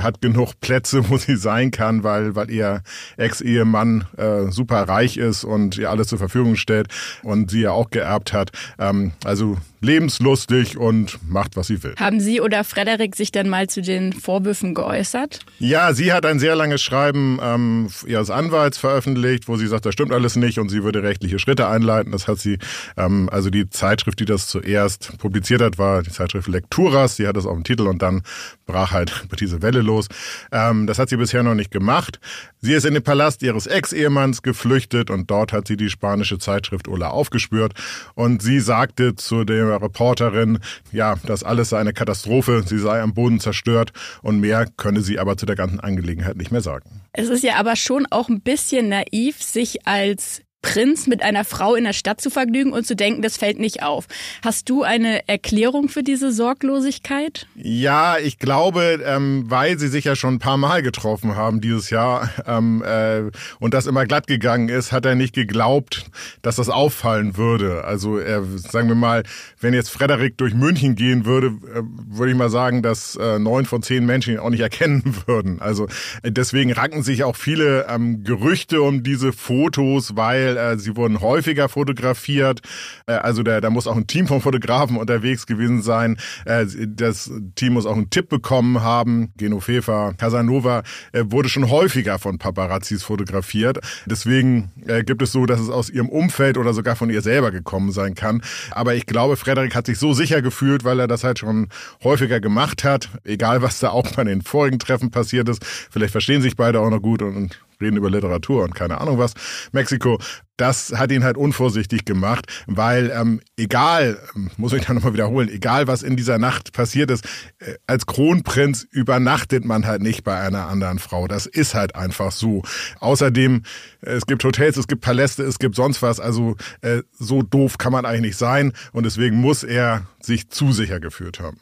hat 0.00 0.20
genug 0.20 0.54
Plätze, 0.60 1.08
wo 1.08 1.16
sie 1.16 1.36
sein 1.36 1.70
kann, 1.70 2.02
weil, 2.02 2.34
weil 2.34 2.50
ihr 2.50 2.82
Ex-Ehemann 3.16 4.06
äh, 4.16 4.50
super 4.50 4.88
reich 4.88 5.16
ist 5.16 5.44
und 5.44 5.78
ihr 5.78 5.90
alles 5.90 6.08
zur 6.08 6.18
Verfügung 6.18 6.56
stellt 6.56 6.88
und 7.22 7.50
sie 7.50 7.62
ja 7.62 7.72
auch 7.72 7.90
geerbt 7.90 8.32
hat. 8.32 8.52
Ähm, 8.78 9.12
also 9.24 9.56
lebenslustig 9.80 10.76
und 10.76 11.18
macht, 11.28 11.56
was 11.56 11.68
sie 11.68 11.82
will. 11.82 11.94
Haben 11.98 12.20
Sie 12.20 12.40
oder 12.40 12.64
Frederik 12.64 13.16
sich 13.16 13.32
dann 13.32 13.48
mal 13.48 13.68
zu 13.68 13.80
den 13.80 14.12
Vorwürfen 14.12 14.74
geäußert? 14.74 15.40
Ja, 15.58 15.94
sie 15.94 16.12
hat 16.12 16.26
ein 16.26 16.38
sehr 16.38 16.54
langes 16.54 16.82
Schreiben 16.82 17.38
ähm, 17.42 17.88
ihres 18.06 18.30
Anwalts 18.30 18.78
veröffentlicht, 18.78 19.48
wo 19.48 19.56
sie 19.56 19.66
sagt, 19.66 19.86
das 19.86 19.94
stimmt 19.94 20.12
alles 20.12 20.36
nicht 20.36 20.58
und 20.58 20.68
sie 20.68 20.84
würde 20.84 21.02
rechtliche 21.02 21.38
Schritte 21.38 21.68
einleiten. 21.68 22.12
Das 22.12 22.28
hat 22.28 22.38
sie, 22.38 22.58
ähm, 22.96 23.28
also 23.32 23.48
die 23.50 23.70
Zeitschrift, 23.70 24.20
die 24.20 24.26
das 24.26 24.46
zuerst 24.46 25.16
publiziert 25.18 25.62
hat, 25.62 25.78
war 25.78 26.02
die 26.02 26.10
Zeitschrift 26.10 26.48
Lecturas. 26.48 27.16
Sie 27.16 27.26
hat 27.26 27.36
das 27.36 27.46
auf 27.46 27.54
dem 27.54 27.64
Titel 27.64 27.86
und 27.86 28.02
dann 28.02 28.22
brach 28.66 28.92
halt 28.92 29.12
diese 29.40 29.62
Welle 29.62 29.80
los. 29.80 30.08
Ähm, 30.52 30.86
das 30.86 30.98
hat 30.98 31.08
sie 31.08 31.16
bisher 31.16 31.42
noch 31.42 31.54
nicht 31.54 31.70
gemacht. 31.70 32.20
Sie 32.60 32.74
ist 32.74 32.84
in 32.84 32.94
den 32.94 33.02
Palast 33.02 33.42
ihres 33.42 33.66
Ex-Ehemanns 33.66 34.42
geflüchtet 34.42 35.10
und 35.10 35.30
dort 35.30 35.52
hat 35.52 35.66
sie 35.66 35.78
die 35.78 35.88
spanische 35.88 36.38
Zeitschrift 36.38 36.88
Ola 36.88 37.08
aufgespürt 37.08 37.72
und 38.14 38.42
sie 38.42 38.60
sagte 38.60 39.14
zu 39.14 39.44
der 39.70 39.82
Reporterin, 39.82 40.58
ja, 40.92 41.16
das 41.26 41.42
alles 41.42 41.70
sei 41.70 41.78
eine 41.78 41.92
Katastrophe, 41.92 42.62
sie 42.66 42.78
sei 42.78 43.00
am 43.00 43.14
Boden 43.14 43.40
zerstört. 43.40 43.92
Und 44.22 44.40
mehr 44.40 44.66
könne 44.76 45.00
sie 45.00 45.18
aber 45.18 45.36
zu 45.36 45.46
der 45.46 45.56
ganzen 45.56 45.80
Angelegenheit 45.80 46.36
nicht 46.36 46.52
mehr 46.52 46.60
sagen. 46.60 47.02
Es 47.12 47.28
ist 47.28 47.42
ja 47.44 47.56
aber 47.56 47.76
schon 47.76 48.06
auch 48.10 48.28
ein 48.28 48.40
bisschen 48.40 48.88
naiv, 48.88 49.42
sich 49.42 49.86
als 49.86 50.42
Prinz 50.62 51.06
mit 51.06 51.22
einer 51.22 51.44
Frau 51.44 51.74
in 51.74 51.84
der 51.84 51.92
Stadt 51.92 52.20
zu 52.20 52.30
vergnügen 52.30 52.72
und 52.72 52.86
zu 52.86 52.94
denken, 52.94 53.22
das 53.22 53.36
fällt 53.36 53.58
nicht 53.58 53.82
auf. 53.82 54.06
Hast 54.44 54.68
du 54.68 54.82
eine 54.82 55.26
Erklärung 55.26 55.88
für 55.88 56.02
diese 56.02 56.32
Sorglosigkeit? 56.32 57.46
Ja, 57.54 58.18
ich 58.18 58.38
glaube, 58.38 59.00
ähm, 59.04 59.44
weil 59.48 59.78
sie 59.78 59.88
sich 59.88 60.04
ja 60.04 60.16
schon 60.16 60.34
ein 60.34 60.38
paar 60.38 60.58
Mal 60.58 60.82
getroffen 60.82 61.34
haben 61.34 61.60
dieses 61.60 61.90
Jahr 61.90 62.30
ähm, 62.46 62.82
äh, 62.82 63.22
und 63.58 63.74
das 63.74 63.86
immer 63.86 64.04
glatt 64.06 64.26
gegangen 64.26 64.68
ist, 64.68 64.92
hat 64.92 65.06
er 65.06 65.14
nicht 65.14 65.34
geglaubt, 65.34 66.04
dass 66.42 66.56
das 66.56 66.68
auffallen 66.68 67.36
würde. 67.36 67.84
Also 67.84 68.18
er, 68.18 68.44
sagen 68.44 68.88
wir 68.88 68.94
mal, 68.94 69.22
wenn 69.60 69.72
jetzt 69.72 69.90
Frederik 69.90 70.36
durch 70.36 70.54
München 70.54 70.94
gehen 70.94 71.24
würde, 71.24 71.48
äh, 71.74 71.82
würde 71.82 72.32
ich 72.32 72.38
mal 72.38 72.50
sagen, 72.50 72.82
dass 72.82 73.16
äh, 73.16 73.38
neun 73.38 73.64
von 73.64 73.82
zehn 73.82 74.04
Menschen 74.04 74.34
ihn 74.34 74.40
auch 74.40 74.50
nicht 74.50 74.60
erkennen 74.60 75.02
würden. 75.26 75.60
Also 75.60 75.86
äh, 76.22 76.30
deswegen 76.30 76.72
ranken 76.72 77.02
sich 77.02 77.24
auch 77.24 77.36
viele 77.36 77.86
ähm, 77.88 78.24
Gerüchte 78.24 78.82
um 78.82 79.02
diese 79.02 79.32
Fotos, 79.32 80.16
weil 80.16 80.49
äh, 80.56 80.78
sie 80.78 80.96
wurden 80.96 81.20
häufiger 81.20 81.68
fotografiert. 81.68 82.60
Äh, 83.06 83.12
also 83.12 83.42
da, 83.42 83.60
da 83.60 83.70
muss 83.70 83.86
auch 83.86 83.96
ein 83.96 84.06
Team 84.06 84.26
von 84.26 84.40
Fotografen 84.40 84.96
unterwegs 84.96 85.46
gewesen 85.46 85.82
sein. 85.82 86.18
Äh, 86.44 86.66
das 86.86 87.30
Team 87.54 87.74
muss 87.74 87.86
auch 87.86 87.96
einen 87.96 88.10
Tipp 88.10 88.28
bekommen 88.28 88.82
haben. 88.82 89.32
Genoveva 89.36 90.12
Casanova 90.16 90.82
äh, 91.12 91.24
wurde 91.26 91.48
schon 91.48 91.70
häufiger 91.70 92.18
von 92.18 92.38
Paparazzis 92.38 93.02
fotografiert. 93.02 93.78
Deswegen 94.06 94.70
äh, 94.86 95.02
gibt 95.04 95.22
es 95.22 95.32
so, 95.32 95.46
dass 95.46 95.60
es 95.60 95.70
aus 95.70 95.90
ihrem 95.90 96.08
Umfeld 96.08 96.58
oder 96.58 96.72
sogar 96.72 96.96
von 96.96 97.10
ihr 97.10 97.22
selber 97.22 97.50
gekommen 97.50 97.92
sein 97.92 98.14
kann. 98.14 98.42
Aber 98.70 98.94
ich 98.94 99.06
glaube, 99.06 99.36
Frederik 99.36 99.74
hat 99.74 99.86
sich 99.86 99.98
so 99.98 100.12
sicher 100.12 100.42
gefühlt, 100.42 100.84
weil 100.84 101.00
er 101.00 101.08
das 101.08 101.24
halt 101.24 101.38
schon 101.38 101.68
häufiger 102.02 102.40
gemacht 102.40 102.84
hat. 102.84 103.08
Egal, 103.24 103.62
was 103.62 103.80
da 103.80 103.90
auch 103.90 104.10
bei 104.12 104.24
den 104.24 104.42
vorigen 104.42 104.78
Treffen 104.78 105.10
passiert 105.10 105.48
ist. 105.48 105.64
Vielleicht 105.64 106.12
verstehen 106.12 106.42
sich 106.42 106.56
beide 106.56 106.80
auch 106.80 106.90
noch 106.90 107.02
gut 107.02 107.22
und 107.22 107.60
reden 107.80 107.96
über 107.96 108.10
Literatur 108.10 108.64
und 108.64 108.74
keine 108.74 109.00
Ahnung 109.00 109.18
was. 109.18 109.34
Mexiko, 109.72 110.18
das 110.56 110.92
hat 110.94 111.10
ihn 111.10 111.24
halt 111.24 111.36
unvorsichtig 111.38 112.04
gemacht, 112.04 112.46
weil 112.66 113.10
ähm, 113.14 113.40
egal, 113.56 114.18
muss 114.58 114.74
ich 114.74 114.84
da 114.84 114.92
nochmal 114.92 115.14
wiederholen, 115.14 115.48
egal 115.48 115.86
was 115.86 116.02
in 116.02 116.16
dieser 116.16 116.38
Nacht 116.38 116.72
passiert 116.72 117.10
ist, 117.10 117.24
äh, 117.60 117.74
als 117.86 118.04
Kronprinz 118.06 118.86
übernachtet 118.90 119.64
man 119.64 119.86
halt 119.86 120.02
nicht 120.02 120.22
bei 120.22 120.38
einer 120.38 120.66
anderen 120.66 120.98
Frau. 120.98 121.28
Das 121.28 121.46
ist 121.46 121.74
halt 121.74 121.94
einfach 121.94 122.30
so. 122.30 122.62
Außerdem, 123.00 123.62
äh, 124.02 124.10
es 124.10 124.26
gibt 124.26 124.44
Hotels, 124.44 124.76
es 124.76 124.86
gibt 124.86 125.00
Paläste, 125.00 125.44
es 125.44 125.58
gibt 125.58 125.76
sonst 125.76 126.02
was. 126.02 126.20
Also 126.20 126.56
äh, 126.82 127.02
so 127.18 127.42
doof 127.42 127.78
kann 127.78 127.92
man 127.92 128.04
eigentlich 128.04 128.20
nicht 128.20 128.36
sein 128.36 128.72
und 128.92 129.04
deswegen 129.06 129.36
muss 129.36 129.64
er 129.64 130.06
sich 130.20 130.50
zu 130.50 130.72
sicher 130.72 131.00
geführt 131.00 131.40
haben. 131.40 131.56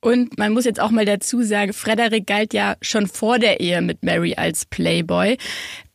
Und 0.00 0.38
man 0.38 0.52
muss 0.52 0.64
jetzt 0.64 0.80
auch 0.80 0.90
mal 0.90 1.04
dazu 1.04 1.42
sagen, 1.42 1.72
Frederik 1.72 2.26
galt 2.26 2.54
ja 2.54 2.76
schon 2.80 3.06
vor 3.08 3.38
der 3.38 3.60
Ehe 3.60 3.82
mit 3.82 4.02
Mary 4.02 4.34
als 4.36 4.64
Playboy. 4.66 5.36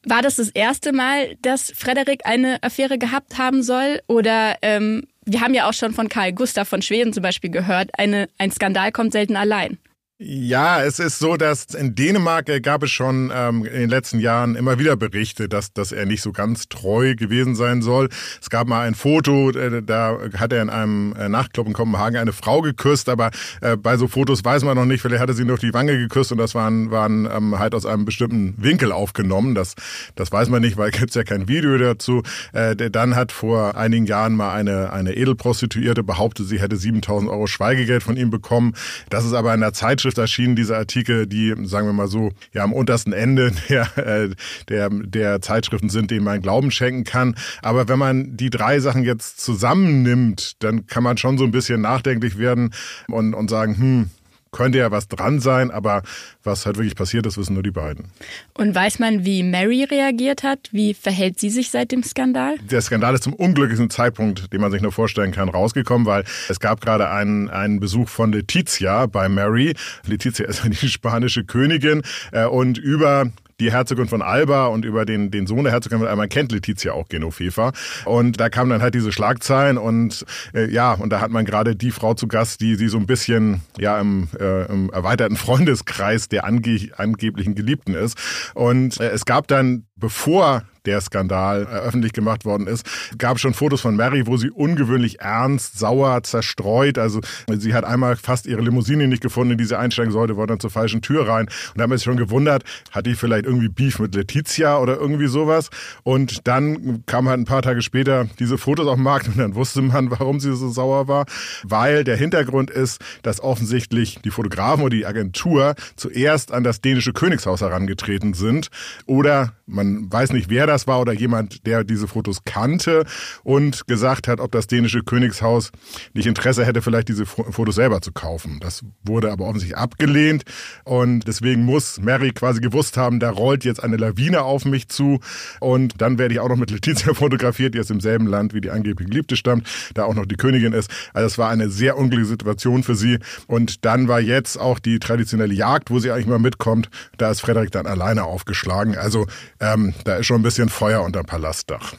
War 0.06 0.22
das 0.22 0.36
das 0.36 0.50
erste 0.50 0.92
Mal, 0.92 1.36
dass 1.42 1.72
Frederik 1.76 2.26
eine 2.26 2.62
Affäre 2.62 2.98
gehabt 2.98 3.38
haben 3.38 3.64
soll? 3.64 4.02
Oder 4.08 4.58
ähm, 4.62 5.08
wir 5.26 5.40
haben 5.40 5.54
ja 5.54 5.70
auch 5.70 5.74
schon 5.74 5.94
von 5.94 6.10
Karl 6.10 6.34
Gustav 6.34 6.68
von 6.68 6.82
Schweden 6.82 7.14
zum 7.14 7.24
Beispiel 7.24 7.50
gehört, 7.50 7.92
eine, 7.98 8.28
ein 8.38 8.52
Skandal 8.52 8.92
kommt 8.92 9.14
selten 9.14 9.38
allein. 9.38 9.78
Ja, 10.20 10.84
es 10.84 11.00
ist 11.00 11.18
so, 11.18 11.38
dass 11.38 11.66
in 11.74 11.96
Dänemark 11.96 12.48
äh, 12.48 12.62
gab 12.62 12.84
es 12.84 12.92
schon 12.92 13.32
ähm, 13.34 13.66
in 13.66 13.80
den 13.80 13.90
letzten 13.90 14.20
Jahren 14.20 14.56
immer 14.56 14.78
wieder 14.78 14.96
Berichte, 14.96 15.50
dass, 15.50 15.74
dass 15.74 15.92
er 15.92 16.06
nicht 16.06 16.22
so 16.22 16.32
ganz 16.32 16.70
treu 16.70 17.16
gewesen 17.16 17.56
sein 17.56 17.82
soll. 17.82 18.10
Es 18.40 18.52
gab 18.52 18.68
mal 18.68 18.86
ein 18.86 18.94
Foto, 18.94 19.50
äh, 19.50 19.82
da 19.82 20.20
hat 20.38 20.54
er 20.54 20.62
in 20.62 20.70
einem 20.70 21.16
äh, 21.16 21.30
Nachtclub 21.30 21.66
in 21.66 21.74
Kopenhagen 21.74 22.18
eine 22.18 22.32
Frau 22.32 22.62
geküsst, 22.62 23.10
aber 23.10 23.32
äh, 23.62 23.76
bei 23.76 23.98
so 23.98 24.08
Fotos 24.08 24.46
weiß 24.46 24.64
man 24.66 24.78
noch 24.78 24.86
nicht, 24.86 25.02
vielleicht 25.02 25.20
hatte 25.20 25.34
sie 25.34 25.46
nur 25.46 25.58
die 25.58 25.74
Wange 25.74 25.98
geküsst 25.98 26.32
und 26.32 26.38
das 26.38 26.54
waren, 26.54 26.92
waren 26.92 27.26
ähm, 27.26 27.58
halt 27.58 27.74
aus 27.74 27.88
einem 27.88 28.06
bestimmten 28.06 28.54
Winkel 28.58 28.92
aufgenommen. 28.92 29.56
Das, 29.56 29.74
das 30.14 30.32
weiß 30.32 30.48
man 30.50 30.62
nicht, 30.62 30.78
weil 30.78 30.92
gibt's 30.92 31.16
ja 31.16 31.24
kein 31.24 31.48
Video 31.48 31.76
dazu. 31.80 32.22
Äh, 32.54 32.76
dann 32.76 33.16
hat 33.16 33.32
vor 33.32 33.76
einigen 33.76 34.06
Jahren 34.06 34.36
mal 34.36 34.54
eine, 34.54 34.94
eine 34.94 35.16
Edelprostituierte 35.16 36.04
behauptet, 36.04 36.48
sie 36.48 36.62
hätte 36.62 36.78
7000 36.78 37.32
Euro 37.32 37.48
Schweigegeld 37.48 38.04
von 38.04 38.16
ihm 38.16 38.30
bekommen. 38.30 38.76
Das 39.10 39.26
ist 39.26 39.34
aber 39.34 39.56
in 39.56 39.62
der 39.62 39.74
Zeitschrift 39.74 40.03
Zeitschrift 40.04 40.18
erschienen 40.18 40.58
diese 40.58 40.76
Artikel, 40.76 41.28
die, 41.28 41.56
sagen 41.64 41.88
wir 41.88 41.94
mal 41.94 42.10
so, 42.10 42.32
ja 42.52 42.64
am 42.64 42.74
untersten 42.74 43.14
Ende 43.14 43.54
der, 43.70 43.98
äh, 43.98 44.30
der, 44.68 44.90
der 44.90 45.42
Zeitschriften 45.42 45.88
sind, 45.88 46.12
denen 46.12 46.26
man 46.26 46.42
Glauben 46.42 46.72
schenken 46.72 47.06
kann. 47.06 47.36
Aber 47.62 47.88
wenn 47.88 48.00
man 48.00 48.36
die 48.36 48.50
drei 48.50 48.80
Sachen 48.82 49.04
jetzt 49.04 49.40
zusammennimmt, 49.40 50.62
dann 50.62 50.88
kann 50.88 51.04
man 51.04 51.16
schon 51.18 51.38
so 51.38 51.46
ein 51.46 51.52
bisschen 51.52 51.80
nachdenklich 51.80 52.38
werden 52.38 52.74
und, 53.08 53.34
und 53.34 53.50
sagen, 53.50 53.78
hm, 53.78 54.10
könnte 54.54 54.78
ja 54.78 54.92
was 54.92 55.10
dran 55.10 55.42
sein, 55.42 55.70
aber 55.70 56.04
was 56.44 56.66
halt 56.66 56.78
wirklich 56.78 56.96
passiert 56.96 57.26
ist, 57.26 57.38
wissen 57.38 57.54
nur 57.54 57.64
die 57.64 57.72
beiden. 57.72 58.06
Und 58.54 58.74
weiß 58.74 59.00
man, 59.00 59.26
wie 59.26 59.44
Mary 59.44 59.84
reagiert 59.84 60.44
hat? 60.44 60.70
Wie 60.72 60.94
verhält 60.94 61.40
sie 61.40 61.50
sich 61.50 61.70
seit 61.70 61.92
dem 61.92 62.04
Skandal? 62.04 62.56
Der 62.60 62.82
Skandal 62.82 63.16
ist 63.16 63.24
zum 63.24 63.34
unglücklichsten 63.34 63.90
Zeitpunkt, 63.90 64.54
den 64.54 64.62
man 64.62 64.72
sich 64.72 64.82
nur 64.82 64.92
vorstellen 64.92 65.32
kann, 65.32 65.50
rausgekommen, 65.50 66.06
weil 66.08 66.24
es 66.48 66.60
gab 66.60 66.80
gerade 66.80 67.10
einen, 67.10 67.50
einen 67.50 67.80
Besuch 67.80 68.08
von 68.08 68.32
Letizia 68.32 69.08
bei 69.08 69.28
Mary. 69.28 69.76
Letizia 70.06 70.46
ist 70.46 70.64
die 70.64 70.90
spanische 70.90 71.44
Königin 71.44 72.04
äh, 72.32 72.46
und 72.46 72.78
über 72.78 73.32
die 73.60 73.72
Herzogin 73.72 74.08
von 74.08 74.22
Alba 74.22 74.68
und 74.68 74.86
über 74.86 75.06
den, 75.06 75.32
den 75.32 75.48
Sohn 75.48 75.64
der 75.64 75.74
Herzogin 75.74 76.00
von 76.00 76.08
Alba 76.08 76.28
kennt 76.28 76.52
Letizia 76.52 76.94
auch 76.94 77.08
Genoveva. 77.10 77.72
Und 78.06 78.40
da 78.40 78.50
kamen 78.50 78.70
dann 78.70 78.82
halt 78.82 78.94
diese 78.94 79.12
Schlagzeilen 79.12 79.78
und 79.78 80.26
äh, 80.54 80.70
ja, 80.70 80.94
und 80.94 81.10
da 81.10 81.22
hat 81.22 81.32
man 81.32 81.46
gerade 81.46 81.76
die 81.76 81.92
Frau 81.92 82.14
zu 82.14 82.28
Gast, 82.28 82.62
die 82.62 82.76
sie 82.76 82.88
so 82.88 82.98
ein 82.98 83.06
bisschen 83.06 83.62
ja 83.78 84.00
im, 84.00 84.28
äh, 84.40 84.66
im 84.66 84.90
erweiterten 84.90 85.38
Freundeskreis 85.38 86.30
der 86.30 86.46
ange 86.46 86.90
angeblichen 86.98 87.56
Geliebten 87.56 87.94
ist. 87.94 88.18
Und 88.54 89.00
äh, 89.00 89.10
es 89.10 89.26
gab 89.26 89.48
dann, 89.48 89.86
bevor 89.96 90.64
der 90.86 91.02
Skandal 91.02 91.64
äh, 91.64 91.66
öffentlich 91.66 92.14
gemacht 92.14 92.46
worden 92.46 92.68
ist, 92.68 92.86
gab 93.18 93.40
schon 93.40 93.54
Fotos 93.54 93.82
von 93.82 93.96
Mary, 93.96 94.28
wo 94.28 94.38
sie 94.38 94.50
ungewöhnlich 94.50 95.20
ernst, 95.22 95.80
sauer, 95.80 96.24
zerstreut. 96.24 96.98
Also 96.98 97.22
sie 97.58 97.74
hat 97.74 97.84
einmal 97.84 98.16
fast 98.16 98.46
ihre 98.46 98.62
Limousine 98.62 99.08
nicht 99.08 99.22
gefunden, 99.22 99.54
in 99.54 99.58
die 99.58 99.66
sie 99.66 99.78
einsteigen 99.78 100.12
sollte, 100.12 100.36
wollte 100.36 100.54
dann 100.54 100.60
zur 100.60 100.70
falschen 100.70 101.02
Tür 101.02 101.28
rein. 101.28 101.46
Und 101.46 101.78
da 101.78 101.84
haben 101.84 101.92
wir 101.92 101.98
sich 101.98 102.06
schon 102.06 102.18
gewundert, 102.18 102.64
hat 102.92 103.06
die 103.06 103.16
vielleicht 103.16 103.46
irgendwie 103.46 103.70
Beef 103.70 104.00
mit 104.00 104.16
Letizia 104.16 104.78
oder 104.78 104.98
irgendwie 104.98 105.28
sowas. 105.28 105.70
Und 106.04 106.48
dann 106.48 107.06
kam 107.06 107.28
halt 107.28 107.40
ein 107.40 107.46
paar 107.46 107.62
Tage 107.62 107.82
später 107.82 108.28
diese 108.40 108.58
Fotos 108.58 108.88
auf 108.88 108.96
den 108.96 109.04
Markt 109.04 109.28
und 109.28 109.38
dann 109.38 109.56
wusste 109.56 109.82
man, 109.82 110.12
warum 110.12 110.40
sie 110.40 110.56
so 110.56 110.70
sauer 110.70 111.08
war. 111.08 111.26
Weil 111.64 112.04
der 112.04 112.18
Hintergrund 112.18 112.70
ist, 112.70 113.02
dass 113.22 113.42
offensichtlich 113.42 114.20
die 114.24 114.32
Fotografen 114.32 114.84
oder 114.84 114.96
die 114.96 115.06
Agentur 115.06 115.76
zuerst 115.96 116.52
an 116.52 116.64
das 116.64 116.82
dänische 116.82 117.14
Königshaus 117.14 117.62
herangetreten 117.62 118.34
sind 118.34 118.70
oder 119.06 119.54
man 119.66 120.12
weiß 120.12 120.34
nicht, 120.34 120.50
wer 120.50 120.68
das 120.68 120.88
war 120.88 121.00
oder 121.00 121.14
jemand, 121.14 121.66
der 121.66 121.84
diese 121.84 122.08
Fotos 122.08 122.44
kannte 122.44 123.06
und 123.44 123.88
gesagt 123.88 124.28
hat, 124.28 124.40
ob 124.40 124.52
das 124.52 124.68
dänische 124.68 125.04
Königshaus 125.04 125.72
nicht 126.14 126.28
Interesse 126.28 126.66
hätte, 126.66 126.82
vielleicht 126.82 127.08
diese 127.08 127.26
Fotos 127.26 127.76
selber 127.76 128.02
zu 128.02 128.12
kaufen. 128.12 128.60
Das 128.60 128.82
wurde 129.04 129.32
aber 129.32 129.46
offensichtlich 129.46 129.78
abgelehnt 129.78 130.44
und 130.84 131.28
deswegen 131.28 131.64
muss 131.64 132.00
Mary 132.00 132.32
quasi 132.32 132.60
gewusst 132.60 132.98
haben, 132.98 133.20
da 133.20 133.30
rollt 133.30 133.64
jetzt 133.64 133.82
eine 133.82 133.98
Lawine 133.98 134.44
auf 134.44 134.66
mich 134.66 134.90
zu 134.90 135.20
und 135.62 136.02
dann 136.02 136.18
werde 136.18 136.34
ich 136.34 136.40
auch 136.40 136.50
noch 136.50 136.58
mit 136.58 136.72
Letizia 136.72 137.14
fotografiert, 137.14 137.74
die 137.74 137.80
aus 137.80 137.88
demselben 137.88 138.28
Land 138.28 138.54
wie 138.54 138.62
die 138.62 138.70
angeblich 138.70 139.10
Geliebte 139.10 139.38
stammt, 139.38 139.68
da 139.94 140.04
auch 140.06 140.14
noch 140.14 140.26
die 140.26 140.36
Königin 140.36 140.74
ist. 140.74 140.90
Also 141.14 141.28
es 141.28 141.38
war 141.38 141.50
eine 141.50 141.70
sehr 141.70 141.98
unglückliche 141.98 142.30
Situation 142.30 142.84
für 142.84 142.96
sie 142.96 143.20
und 143.48 143.86
dann 143.86 144.08
war 144.08 144.20
jetzt 144.20 144.60
auch 144.60 144.80
die 144.80 145.00
traditionelle 145.00 145.54
Jagd, 145.54 145.90
wo 145.90 146.00
sie 146.00 146.12
eigentlich 146.12 146.28
mal 146.28 146.40
mitkommt, 146.40 146.90
da 147.18 147.32
ist 147.32 147.40
Frederik 147.40 147.72
dann 147.72 147.88
alleine 147.88 148.26
aufgeschlagen. 148.26 148.98
Also 148.98 149.26
ähm, 149.64 149.94
da 150.04 150.18
ist 150.18 150.26
schon 150.26 150.42
ein 150.42 150.44
bisschen 150.44 150.70
Feuer 150.70 151.02
unterm 151.02 151.26
Palastdach. 151.26 151.94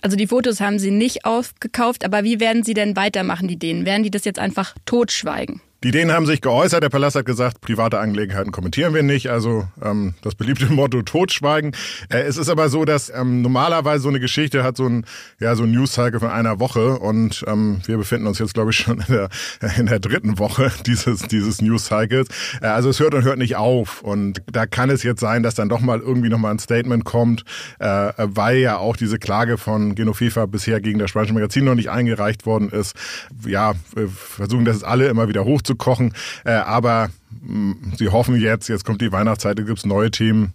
Also 0.00 0.16
die 0.16 0.28
Fotos 0.28 0.60
haben 0.60 0.78
Sie 0.78 0.92
nicht 0.92 1.24
aufgekauft, 1.24 2.04
aber 2.04 2.22
wie 2.22 2.38
werden 2.38 2.62
Sie 2.62 2.74
denn 2.74 2.94
weitermachen, 2.94 3.48
die 3.48 3.58
Dänen? 3.58 3.84
Werden 3.84 4.04
die 4.04 4.10
das 4.10 4.24
jetzt 4.24 4.38
einfach 4.38 4.74
totschweigen? 4.86 5.60
Die 5.84 5.92
Dänen 5.92 6.10
haben 6.10 6.26
sich 6.26 6.40
geäußert. 6.40 6.82
Der 6.82 6.88
Palast 6.88 7.14
hat 7.14 7.24
gesagt, 7.24 7.60
private 7.60 8.00
Angelegenheiten 8.00 8.50
kommentieren 8.50 8.94
wir 8.94 9.04
nicht. 9.04 9.30
Also 9.30 9.68
ähm, 9.80 10.14
das 10.22 10.34
beliebte 10.34 10.66
Motto 10.72 11.02
Totschweigen. 11.02 11.70
Äh, 12.08 12.22
es 12.22 12.36
ist 12.36 12.48
aber 12.48 12.68
so, 12.68 12.84
dass 12.84 13.10
ähm, 13.14 13.42
normalerweise 13.42 14.02
so 14.02 14.08
eine 14.08 14.18
Geschichte 14.18 14.64
hat 14.64 14.76
so 14.76 14.86
ein 14.86 15.06
ja 15.38 15.54
so 15.54 15.62
ein 15.62 15.70
News-Cycle 15.70 16.18
von 16.18 16.30
einer 16.30 16.58
Woche 16.58 16.98
und 16.98 17.44
ähm, 17.46 17.80
wir 17.86 17.96
befinden 17.96 18.26
uns 18.26 18.40
jetzt 18.40 18.54
glaube 18.54 18.72
ich 18.72 18.76
schon 18.78 18.98
in 18.98 19.14
der, 19.14 19.28
in 19.76 19.86
der 19.86 20.00
dritten 20.00 20.40
Woche 20.40 20.72
dieses 20.86 21.22
dieses 21.22 21.62
News-Cycles. 21.62 22.26
Äh, 22.60 22.66
also 22.66 22.88
es 22.88 22.98
hört 22.98 23.14
und 23.14 23.22
hört 23.22 23.38
nicht 23.38 23.54
auf 23.54 24.02
und 24.02 24.42
da 24.50 24.66
kann 24.66 24.90
es 24.90 25.04
jetzt 25.04 25.20
sein, 25.20 25.44
dass 25.44 25.54
dann 25.54 25.68
doch 25.68 25.80
mal 25.80 26.00
irgendwie 26.00 26.28
noch 26.28 26.38
mal 26.38 26.50
ein 26.50 26.58
Statement 26.58 27.04
kommt, 27.04 27.44
äh, 27.78 28.12
weil 28.16 28.56
ja 28.58 28.78
auch 28.78 28.96
diese 28.96 29.20
Klage 29.20 29.58
von 29.58 29.94
Genovefa 29.94 30.46
bisher 30.46 30.80
gegen 30.80 30.98
das 30.98 31.10
spanische 31.10 31.34
Magazin 31.34 31.64
noch 31.64 31.76
nicht 31.76 31.88
eingereicht 31.88 32.46
worden 32.46 32.68
ist. 32.68 32.96
Ja, 33.46 33.74
versuchen 34.16 34.64
das 34.64 34.82
alle 34.82 35.06
immer 35.06 35.28
wieder 35.28 35.44
hoch 35.44 35.62
zu 35.68 35.76
kochen. 35.76 36.14
Äh, 36.44 36.52
aber 36.52 37.10
mh, 37.42 37.74
mm, 37.74 37.92
sie 37.96 38.08
hoffen 38.08 38.40
jetzt, 38.40 38.68
jetzt 38.68 38.84
kommt 38.84 39.00
die 39.00 39.12
Weihnachtszeit, 39.12 39.58
da 39.58 39.62
gibt 39.62 39.78
es 39.78 39.86
neue 39.86 40.10
Themen. 40.10 40.54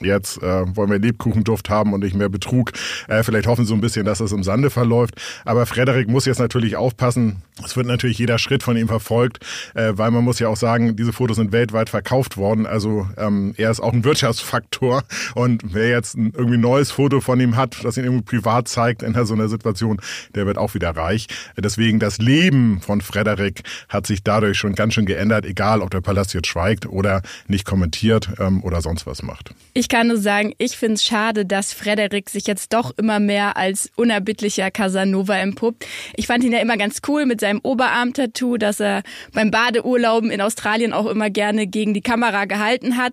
Jetzt 0.00 0.42
äh, 0.42 0.76
wollen 0.76 0.90
wir 0.90 0.98
Lebkuchenduft 0.98 1.70
haben 1.70 1.92
und 1.92 2.04
nicht 2.04 2.14
mehr 2.14 2.28
Betrug. 2.28 2.72
Äh, 3.08 3.22
vielleicht 3.22 3.46
hoffen 3.46 3.64
sie 3.64 3.70
so 3.70 3.74
ein 3.74 3.80
bisschen, 3.80 4.04
dass 4.04 4.20
es 4.20 4.32
im 4.32 4.42
Sande 4.42 4.70
verläuft. 4.70 5.14
Aber 5.44 5.66
Frederik 5.66 6.08
muss 6.08 6.26
jetzt 6.26 6.38
natürlich 6.38 6.76
aufpassen. 6.76 7.42
Es 7.64 7.76
wird 7.76 7.86
natürlich 7.86 8.18
jeder 8.18 8.38
Schritt 8.38 8.62
von 8.62 8.76
ihm 8.76 8.86
verfolgt, 8.86 9.40
äh, 9.74 9.92
weil 9.94 10.10
man 10.10 10.22
muss 10.24 10.38
ja 10.38 10.48
auch 10.48 10.56
sagen, 10.56 10.94
diese 10.94 11.12
Fotos 11.12 11.36
sind 11.36 11.52
weltweit 11.52 11.88
verkauft 11.90 12.36
worden. 12.36 12.66
Also 12.66 13.08
ähm, 13.16 13.54
er 13.56 13.70
ist 13.70 13.80
auch 13.80 13.92
ein 13.92 14.04
Wirtschaftsfaktor. 14.04 15.02
Und 15.34 15.62
wer 15.64 15.88
jetzt 15.88 16.16
ein 16.16 16.32
irgendwie 16.36 16.58
neues 16.58 16.90
Foto 16.92 17.20
von 17.20 17.40
ihm 17.40 17.56
hat, 17.56 17.82
das 17.82 17.96
ihn 17.96 18.04
irgendwie 18.04 18.24
privat 18.24 18.68
zeigt 18.68 19.02
in 19.02 19.14
so 19.24 19.34
einer 19.34 19.48
Situation, 19.48 20.00
der 20.34 20.46
wird 20.46 20.58
auch 20.58 20.74
wieder 20.74 20.90
reich. 20.90 21.26
Deswegen 21.56 21.98
das 21.98 22.18
Leben 22.18 22.80
von 22.80 23.00
Frederik 23.00 23.62
hat 23.88 24.06
sich 24.06 24.22
dadurch 24.22 24.58
schon 24.58 24.74
ganz 24.74 24.94
schön 24.94 25.06
geändert, 25.06 25.44
egal 25.44 25.80
ob 25.80 25.90
der 25.90 26.02
Palast 26.02 26.34
jetzt 26.34 26.46
schweigt 26.46 26.86
oder 26.86 27.22
nicht 27.48 27.64
kommentiert 27.64 28.28
ähm, 28.38 28.62
oder 28.62 28.80
sonst 28.80 29.06
was 29.06 29.22
macht. 29.22 29.54
Ich 29.78 29.88
kann 29.88 30.08
nur 30.08 30.16
sagen, 30.16 30.54
ich 30.58 30.76
finde 30.76 30.94
es 30.94 31.04
schade, 31.04 31.46
dass 31.46 31.72
Frederik 31.72 32.30
sich 32.30 32.48
jetzt 32.48 32.72
doch 32.72 32.90
immer 32.98 33.20
mehr 33.20 33.56
als 33.56 33.92
unerbittlicher 33.94 34.72
Casanova 34.72 35.38
empuppt. 35.38 35.86
Ich 36.16 36.26
fand 36.26 36.42
ihn 36.42 36.50
ja 36.50 36.58
immer 36.58 36.76
ganz 36.76 37.00
cool 37.06 37.26
mit 37.26 37.40
seinem 37.40 37.60
Oberarm-Tattoo, 37.62 38.56
dass 38.56 38.80
er 38.80 39.04
beim 39.32 39.52
Badeurlauben 39.52 40.32
in 40.32 40.40
Australien 40.40 40.92
auch 40.92 41.06
immer 41.06 41.30
gerne 41.30 41.68
gegen 41.68 41.94
die 41.94 42.00
Kamera 42.00 42.46
gehalten 42.46 42.96
hat. 42.96 43.12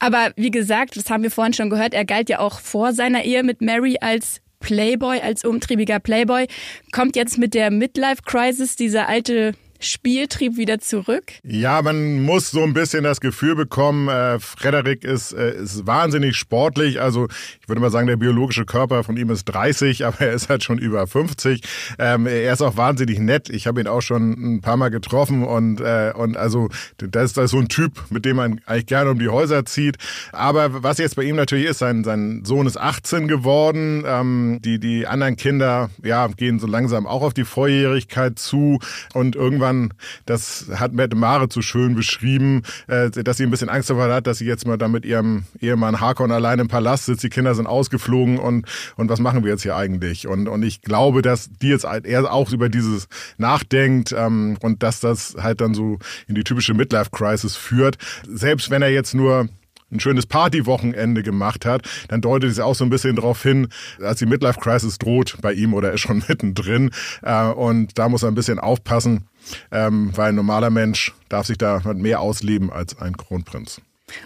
Aber 0.00 0.32
wie 0.34 0.50
gesagt, 0.50 0.96
das 0.96 1.08
haben 1.08 1.22
wir 1.22 1.30
vorhin 1.30 1.54
schon 1.54 1.70
gehört, 1.70 1.94
er 1.94 2.04
galt 2.04 2.28
ja 2.28 2.40
auch 2.40 2.58
vor 2.58 2.92
seiner 2.92 3.22
Ehe 3.24 3.44
mit 3.44 3.60
Mary 3.60 3.98
als 4.00 4.40
Playboy, 4.58 5.20
als 5.20 5.44
umtriebiger 5.44 6.00
Playboy. 6.00 6.48
Kommt 6.90 7.14
jetzt 7.14 7.38
mit 7.38 7.54
der 7.54 7.70
Midlife-Crisis 7.70 8.74
dieser 8.74 9.08
alte 9.08 9.54
Spieltrieb 9.84 10.56
wieder 10.56 10.78
zurück? 10.78 11.32
Ja, 11.42 11.82
man 11.82 12.22
muss 12.22 12.50
so 12.50 12.62
ein 12.62 12.72
bisschen 12.72 13.04
das 13.04 13.20
Gefühl 13.20 13.54
bekommen, 13.54 14.08
äh, 14.08 14.38
Frederik 14.38 15.04
ist, 15.04 15.32
äh, 15.32 15.54
ist 15.62 15.86
wahnsinnig 15.86 16.36
sportlich. 16.36 17.00
Also 17.00 17.28
ich 17.60 17.68
würde 17.68 17.80
mal 17.80 17.90
sagen, 17.90 18.06
der 18.06 18.16
biologische 18.16 18.64
Körper 18.64 19.04
von 19.04 19.16
ihm 19.16 19.30
ist 19.30 19.44
30, 19.44 20.04
aber 20.06 20.20
er 20.20 20.32
ist 20.32 20.48
halt 20.48 20.62
schon 20.64 20.78
über 20.78 21.06
50. 21.06 21.62
Ähm, 21.98 22.26
er 22.26 22.52
ist 22.52 22.62
auch 22.62 22.76
wahnsinnig 22.76 23.18
nett. 23.18 23.50
Ich 23.50 23.66
habe 23.66 23.80
ihn 23.80 23.86
auch 23.86 24.02
schon 24.02 24.56
ein 24.56 24.60
paar 24.60 24.76
Mal 24.76 24.90
getroffen 24.90 25.44
und, 25.44 25.80
äh, 25.80 26.12
und 26.14 26.36
also 26.36 26.68
das 26.98 27.24
ist, 27.24 27.36
das 27.36 27.46
ist 27.46 27.50
so 27.50 27.58
ein 27.58 27.68
Typ, 27.68 27.92
mit 28.10 28.24
dem 28.24 28.36
man 28.36 28.60
eigentlich 28.66 28.86
gerne 28.86 29.10
um 29.10 29.18
die 29.18 29.28
Häuser 29.28 29.64
zieht. 29.64 29.96
Aber 30.32 30.82
was 30.82 30.98
jetzt 30.98 31.16
bei 31.16 31.24
ihm 31.24 31.36
natürlich 31.36 31.66
ist, 31.66 31.78
sein, 31.78 32.04
sein 32.04 32.44
Sohn 32.44 32.66
ist 32.66 32.78
18 32.78 33.28
geworden. 33.28 34.04
Ähm, 34.06 34.60
die, 34.62 34.78
die 34.78 35.06
anderen 35.06 35.36
Kinder 35.36 35.90
ja, 36.02 36.26
gehen 36.28 36.58
so 36.58 36.66
langsam 36.66 37.06
auch 37.06 37.22
auf 37.22 37.34
die 37.34 37.44
Volljährigkeit 37.44 38.38
zu 38.38 38.78
und 39.14 39.36
irgendwann 39.36 39.71
Jahren, 39.72 39.94
das 40.26 40.66
hat 40.74 40.92
Mette 40.92 41.16
Mare 41.16 41.48
zu 41.48 41.62
schön 41.62 41.94
beschrieben, 41.94 42.62
äh, 42.86 43.10
dass 43.10 43.36
sie 43.36 43.44
ein 43.44 43.50
bisschen 43.50 43.68
Angst 43.68 43.90
davor 43.90 44.12
hat, 44.12 44.26
dass 44.26 44.38
sie 44.38 44.46
jetzt 44.46 44.66
mal 44.66 44.78
da 44.78 44.88
mit 44.88 45.04
ihrem 45.04 45.44
Ehemann 45.60 46.00
Harkon 46.00 46.30
allein 46.30 46.58
im 46.58 46.68
Palast 46.68 47.06
sitzt, 47.06 47.22
die 47.22 47.28
Kinder 47.28 47.54
sind 47.54 47.66
ausgeflogen 47.66 48.38
und, 48.38 48.66
und 48.96 49.08
was 49.08 49.20
machen 49.20 49.44
wir 49.44 49.50
jetzt 49.50 49.62
hier 49.62 49.76
eigentlich? 49.76 50.26
Und, 50.26 50.48
und 50.48 50.62
ich 50.62 50.82
glaube, 50.82 51.22
dass 51.22 51.50
die 51.50 51.68
jetzt 51.68 51.84
er 51.84 52.32
auch 52.32 52.52
über 52.52 52.68
dieses 52.68 53.08
nachdenkt 53.38 54.14
ähm, 54.16 54.56
und 54.60 54.82
dass 54.82 55.00
das 55.00 55.36
halt 55.40 55.60
dann 55.60 55.74
so 55.74 55.98
in 56.28 56.34
die 56.34 56.44
typische 56.44 56.74
Midlife-Crisis 56.74 57.56
führt. 57.56 57.96
Selbst 58.26 58.70
wenn 58.70 58.82
er 58.82 58.90
jetzt 58.90 59.14
nur 59.14 59.48
ein 59.92 60.00
schönes 60.00 60.26
Partywochenende 60.26 61.22
gemacht 61.22 61.66
hat, 61.66 61.88
dann 62.08 62.20
deutet 62.20 62.50
es 62.50 62.58
auch 62.58 62.74
so 62.74 62.84
ein 62.84 62.90
bisschen 62.90 63.16
darauf 63.16 63.42
hin, 63.42 63.68
dass 63.98 64.16
die 64.16 64.26
Midlife 64.26 64.58
Crisis 64.58 64.98
droht 64.98 65.36
bei 65.42 65.52
ihm 65.52 65.74
oder 65.74 65.92
ist 65.92 66.00
schon 66.00 66.22
mittendrin. 66.28 66.90
Äh, 67.22 67.48
und 67.48 67.98
da 67.98 68.08
muss 68.08 68.22
er 68.22 68.30
ein 68.30 68.34
bisschen 68.34 68.58
aufpassen, 68.58 69.26
ähm, 69.70 70.10
weil 70.16 70.30
ein 70.30 70.34
normaler 70.34 70.70
Mensch 70.70 71.14
darf 71.28 71.46
sich 71.46 71.58
da 71.58 71.80
mehr 71.94 72.20
ausleben 72.20 72.70
als 72.70 72.98
ein 72.98 73.16
Kronprinz. 73.16 73.80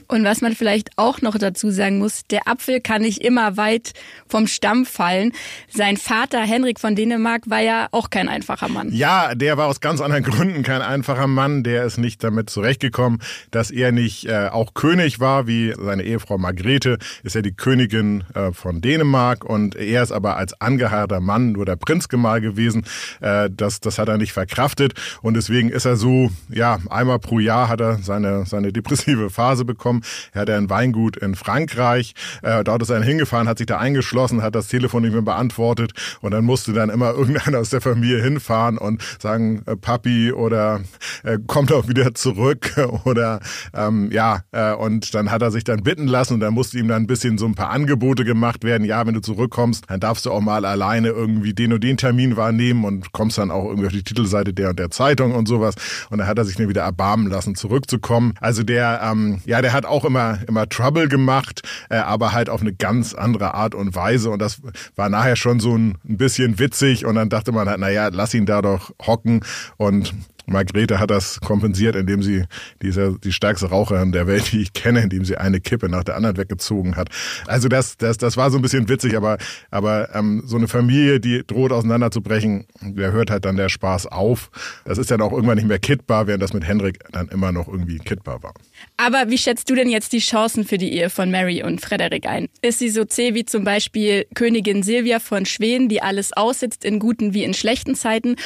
Und 0.09 0.25
was 0.25 0.41
man 0.41 0.55
vielleicht 0.55 0.91
auch 0.97 1.21
noch 1.21 1.37
dazu 1.39 1.71
sagen 1.71 1.99
muss, 1.99 2.23
der 2.31 2.49
Apfel 2.49 2.81
kann 2.81 3.03
nicht 3.03 3.23
immer 3.23 3.57
weit 3.57 3.93
vom 4.29 4.47
Stamm 4.47 4.85
fallen. 4.87 5.33
Sein 5.73 5.97
Vater 5.97 6.41
Henrik 6.41 6.81
von 6.81 6.97
Dänemark 6.97 7.49
war 7.49 7.61
ja 7.61 7.89
auch 7.93 8.11
kein 8.11 8.29
einfacher 8.29 8.69
Mann. 8.69 8.93
Ja, 8.93 9.35
der 9.35 9.57
war 9.57 9.67
aus 9.67 9.81
ganz 9.81 10.01
anderen 10.01 10.25
Gründen 10.25 10.63
kein 10.63 10.83
einfacher 10.83 11.27
Mann. 11.27 11.63
Der 11.63 11.85
ist 11.85 11.99
nicht 11.99 12.23
damit 12.23 12.51
zurechtgekommen, 12.51 13.21
dass 13.51 13.71
er 13.71 13.93
nicht 13.93 14.27
äh, 14.27 14.49
auch 14.51 14.75
König 14.75 15.21
war, 15.21 15.47
wie 15.47 15.75
seine 15.79 16.03
Ehefrau 16.03 16.39
Margrethe, 16.39 16.99
ist 17.23 17.35
ja 17.35 17.43
die 17.43 17.55
Königin 17.55 18.25
äh, 18.35 18.53
von 18.53 18.81
Dänemark 18.81 19.45
und 19.45 19.77
er 19.77 20.03
ist 20.03 20.13
aber 20.13 20.37
als 20.37 20.61
angeheirater 20.61 21.21
Mann 21.21 21.53
nur 21.53 21.65
der 21.65 21.77
Prinzgemahl 21.77 22.41
gewesen. 22.41 22.85
Äh, 23.21 23.51
das, 23.51 23.81
das 23.81 23.99
hat 23.99 24.09
er 24.09 24.19
nicht 24.19 24.33
verkraftet 24.33 24.95
und 25.23 25.35
deswegen 25.35 25.69
ist 25.69 25.85
er 25.85 25.97
so, 25.97 26.31
ja, 26.49 26.79
einmal 26.91 27.19
pro 27.19 27.39
Jahr 27.39 27.69
hat 27.69 27.81
er 27.81 27.99
seine, 28.03 28.47
seine 28.47 28.73
depressive 28.73 29.31
Phase 29.31 29.65
bekommen 29.65 29.76
bekommen. 29.77 30.03
Er 30.33 30.43
hatte 30.43 30.57
ein 30.57 30.71
Weingut 30.71 31.17
in 31.17 31.35
Frankreich. 31.35 32.15
Äh, 32.43 32.65
dort 32.65 32.83
ist 32.83 32.91
er 32.91 33.03
hingefahren, 33.03 33.49
hat 33.49 33.59
sich 33.59 33.67
da 33.67 33.79
eingeschlossen, 33.79 34.43
hat 34.43 34.55
das 34.55 34.69
Telefon 34.69 35.03
nicht 35.03 35.13
mehr 35.13 35.23
beantwortet 35.23 35.93
und 36.21 36.33
dann 36.33 36.45
musste 36.45 36.73
dann 36.73 36.91
immer 36.91 37.11
irgendeiner 37.17 37.59
aus 37.59 37.71
der 37.71 37.81
Familie 37.81 38.23
hinfahren 38.23 38.79
und 38.79 39.03
sagen, 39.21 39.63
äh, 39.67 39.77
Papi 39.77 40.33
oder 40.33 40.81
äh, 41.23 41.39
kommt 41.47 41.73
auch 41.73 41.89
wieder 41.89 42.15
zurück 42.15 42.75
oder 43.05 43.41
ähm, 43.75 44.11
ja, 44.11 44.41
äh, 44.53 44.73
und 44.73 45.15
dann 45.15 45.31
hat 45.31 45.43
er 45.43 45.51
sich 45.51 45.65
dann 45.65 45.83
bitten 45.83 46.07
lassen 46.07 46.35
und 46.35 46.41
dann 46.41 46.55
musste 46.55 46.79
ihm 46.79 46.89
dann 46.89 47.03
ein 47.03 47.07
bisschen 47.07 47.39
so 47.39 47.47
ein 47.47 47.55
paar 47.55 47.71
Angebote 47.71 48.25
gemacht 48.25 48.65
werden. 48.65 48.85
Ja, 48.85 49.07
wenn 49.07 49.15
du 49.15 49.21
zurückkommst, 49.21 49.85
dann 49.89 50.01
darfst 50.01 50.27
du 50.27 50.31
auch 50.31 50.41
mal 50.41 50.65
alleine 50.65 51.09
irgendwie 51.09 51.53
den 51.53 51.73
und 51.73 51.85
den 51.85 51.97
Termin 51.97 52.37
wahrnehmen 52.37 52.85
und 52.85 53.13
kommst 53.13 53.39
dann 53.39 53.51
auch 53.51 53.67
irgendwie 53.67 53.87
auf 53.87 53.93
die 53.93 54.03
Titelseite 54.03 54.53
der 54.55 54.71
und 54.71 54.79
der 54.79 54.91
Zeitung 54.91 55.35
und 55.35 55.47
sowas. 55.47 55.75
Und 56.11 56.19
dann 56.19 56.27
hat 56.27 56.39
er 56.39 56.45
sich 56.45 56.57
dann 56.57 56.69
wieder 56.69 56.83
erbarmen 56.83 57.29
lassen, 57.29 57.55
zurückzukommen. 57.55 58.35
Also 58.41 58.63
der, 58.63 59.01
ähm, 59.03 59.41
ja, 59.45 59.61
der 59.63 59.66
hat 59.73 59.87
auch 59.87 60.05
immer, 60.05 60.39
immer 60.49 60.69
Trouble 60.69 61.09
gemacht, 61.09 61.63
äh, 61.91 61.97
aber 61.97 62.33
halt 62.33 62.49
auf 62.51 62.61
eine 62.61 62.73
ganz 62.73 63.15
andere 63.15 63.55
Art 63.55 63.75
und 63.75 63.95
Weise. 63.95 64.31
Und 64.31 64.41
das 64.41 64.61
war 64.95 65.09
nachher 65.09 65.37
schon 65.37 65.61
so 65.61 65.77
ein, 65.77 65.99
ein 66.09 66.17
bisschen 66.17 66.59
witzig. 66.59 67.05
Und 67.07 67.15
dann 67.17 67.29
dachte 67.29 67.53
man 67.53 67.69
halt, 67.69 67.81
naja, 67.81 68.09
lass 68.13 68.35
ihn 68.35 68.47
da 68.47 68.63
doch 68.63 68.93
hocken. 69.07 69.41
Und 69.77 70.15
Margrethe 70.47 70.99
hat 70.99 71.11
das 71.11 71.41
kompensiert, 71.41 71.97
indem 71.97 72.23
sie 72.23 72.45
diese, 72.83 73.19
die 73.19 73.33
stärkste 73.33 73.67
Raucherin 73.67 74.13
der 74.13 74.27
Welt, 74.27 74.53
die 74.53 74.63
ich 74.63 74.73
kenne, 74.73 75.03
indem 75.03 75.25
sie 75.25 75.37
eine 75.37 75.61
Kippe 75.61 75.89
nach 75.89 76.05
der 76.05 76.17
anderen 76.17 76.37
weggezogen 76.37 76.97
hat. 76.97 77.09
Also 77.47 77.69
das, 77.69 77.97
das, 77.97 78.17
das 78.17 78.37
war 78.37 78.51
so 78.51 78.59
ein 78.59 78.63
bisschen 78.63 78.89
witzig, 78.89 79.17
aber, 79.17 79.39
aber 79.71 80.15
ähm, 80.15 80.43
so 80.47 80.57
eine 80.57 80.69
Familie, 80.69 81.21
die 81.21 81.45
droht 81.47 81.73
auseinanderzubrechen, 81.73 82.67
der 82.81 83.13
hört 83.13 83.31
halt 83.31 83.45
dann 83.45 83.57
der 83.57 83.69
Spaß 83.69 84.07
auf. 84.07 84.51
Das 84.85 84.99
ist 84.99 85.11
dann 85.11 85.21
auch 85.21 85.33
irgendwann 85.33 85.57
nicht 85.57 85.69
mehr 85.69 85.79
kittbar, 85.79 86.27
während 86.27 86.43
das 86.43 86.53
mit 86.53 86.65
Henrik 86.65 87.01
dann 87.13 87.29
immer 87.29 87.53
noch 87.53 87.69
irgendwie 87.69 87.99
kittbar 87.99 88.43
war. 88.43 88.55
Aber 88.97 89.29
wie 89.29 89.39
schätzt 89.39 89.69
du 89.69 89.75
denn 89.75 89.89
jetzt 89.89 90.13
die 90.13 90.19
Chancen 90.19 90.65
für 90.65 90.79
die 90.79 90.93
Ehe 90.93 91.11
von 91.11 91.31
Mary 91.31 91.63
und 91.63 91.81
Frederik 91.81 92.27
ein? 92.27 92.49
Ist 92.63 92.79
sie 92.79 92.89
so 92.89 93.05
zäh 93.05 93.35
wie 93.35 93.45
zum 93.45 93.65
Beispiel 93.65 94.27
Königin 94.35 94.83
Silvia 94.83 95.19
von 95.19 95.47
Schweden, 95.47 95.89
die 95.89 96.03
alles 96.03 96.33
aussitzt 96.33 96.85
in 96.85 96.99
guten 96.99 97.35
wie 97.35 97.45
in 97.45 97.55
schlechten 97.55 97.95
Zeiten? 97.95 98.37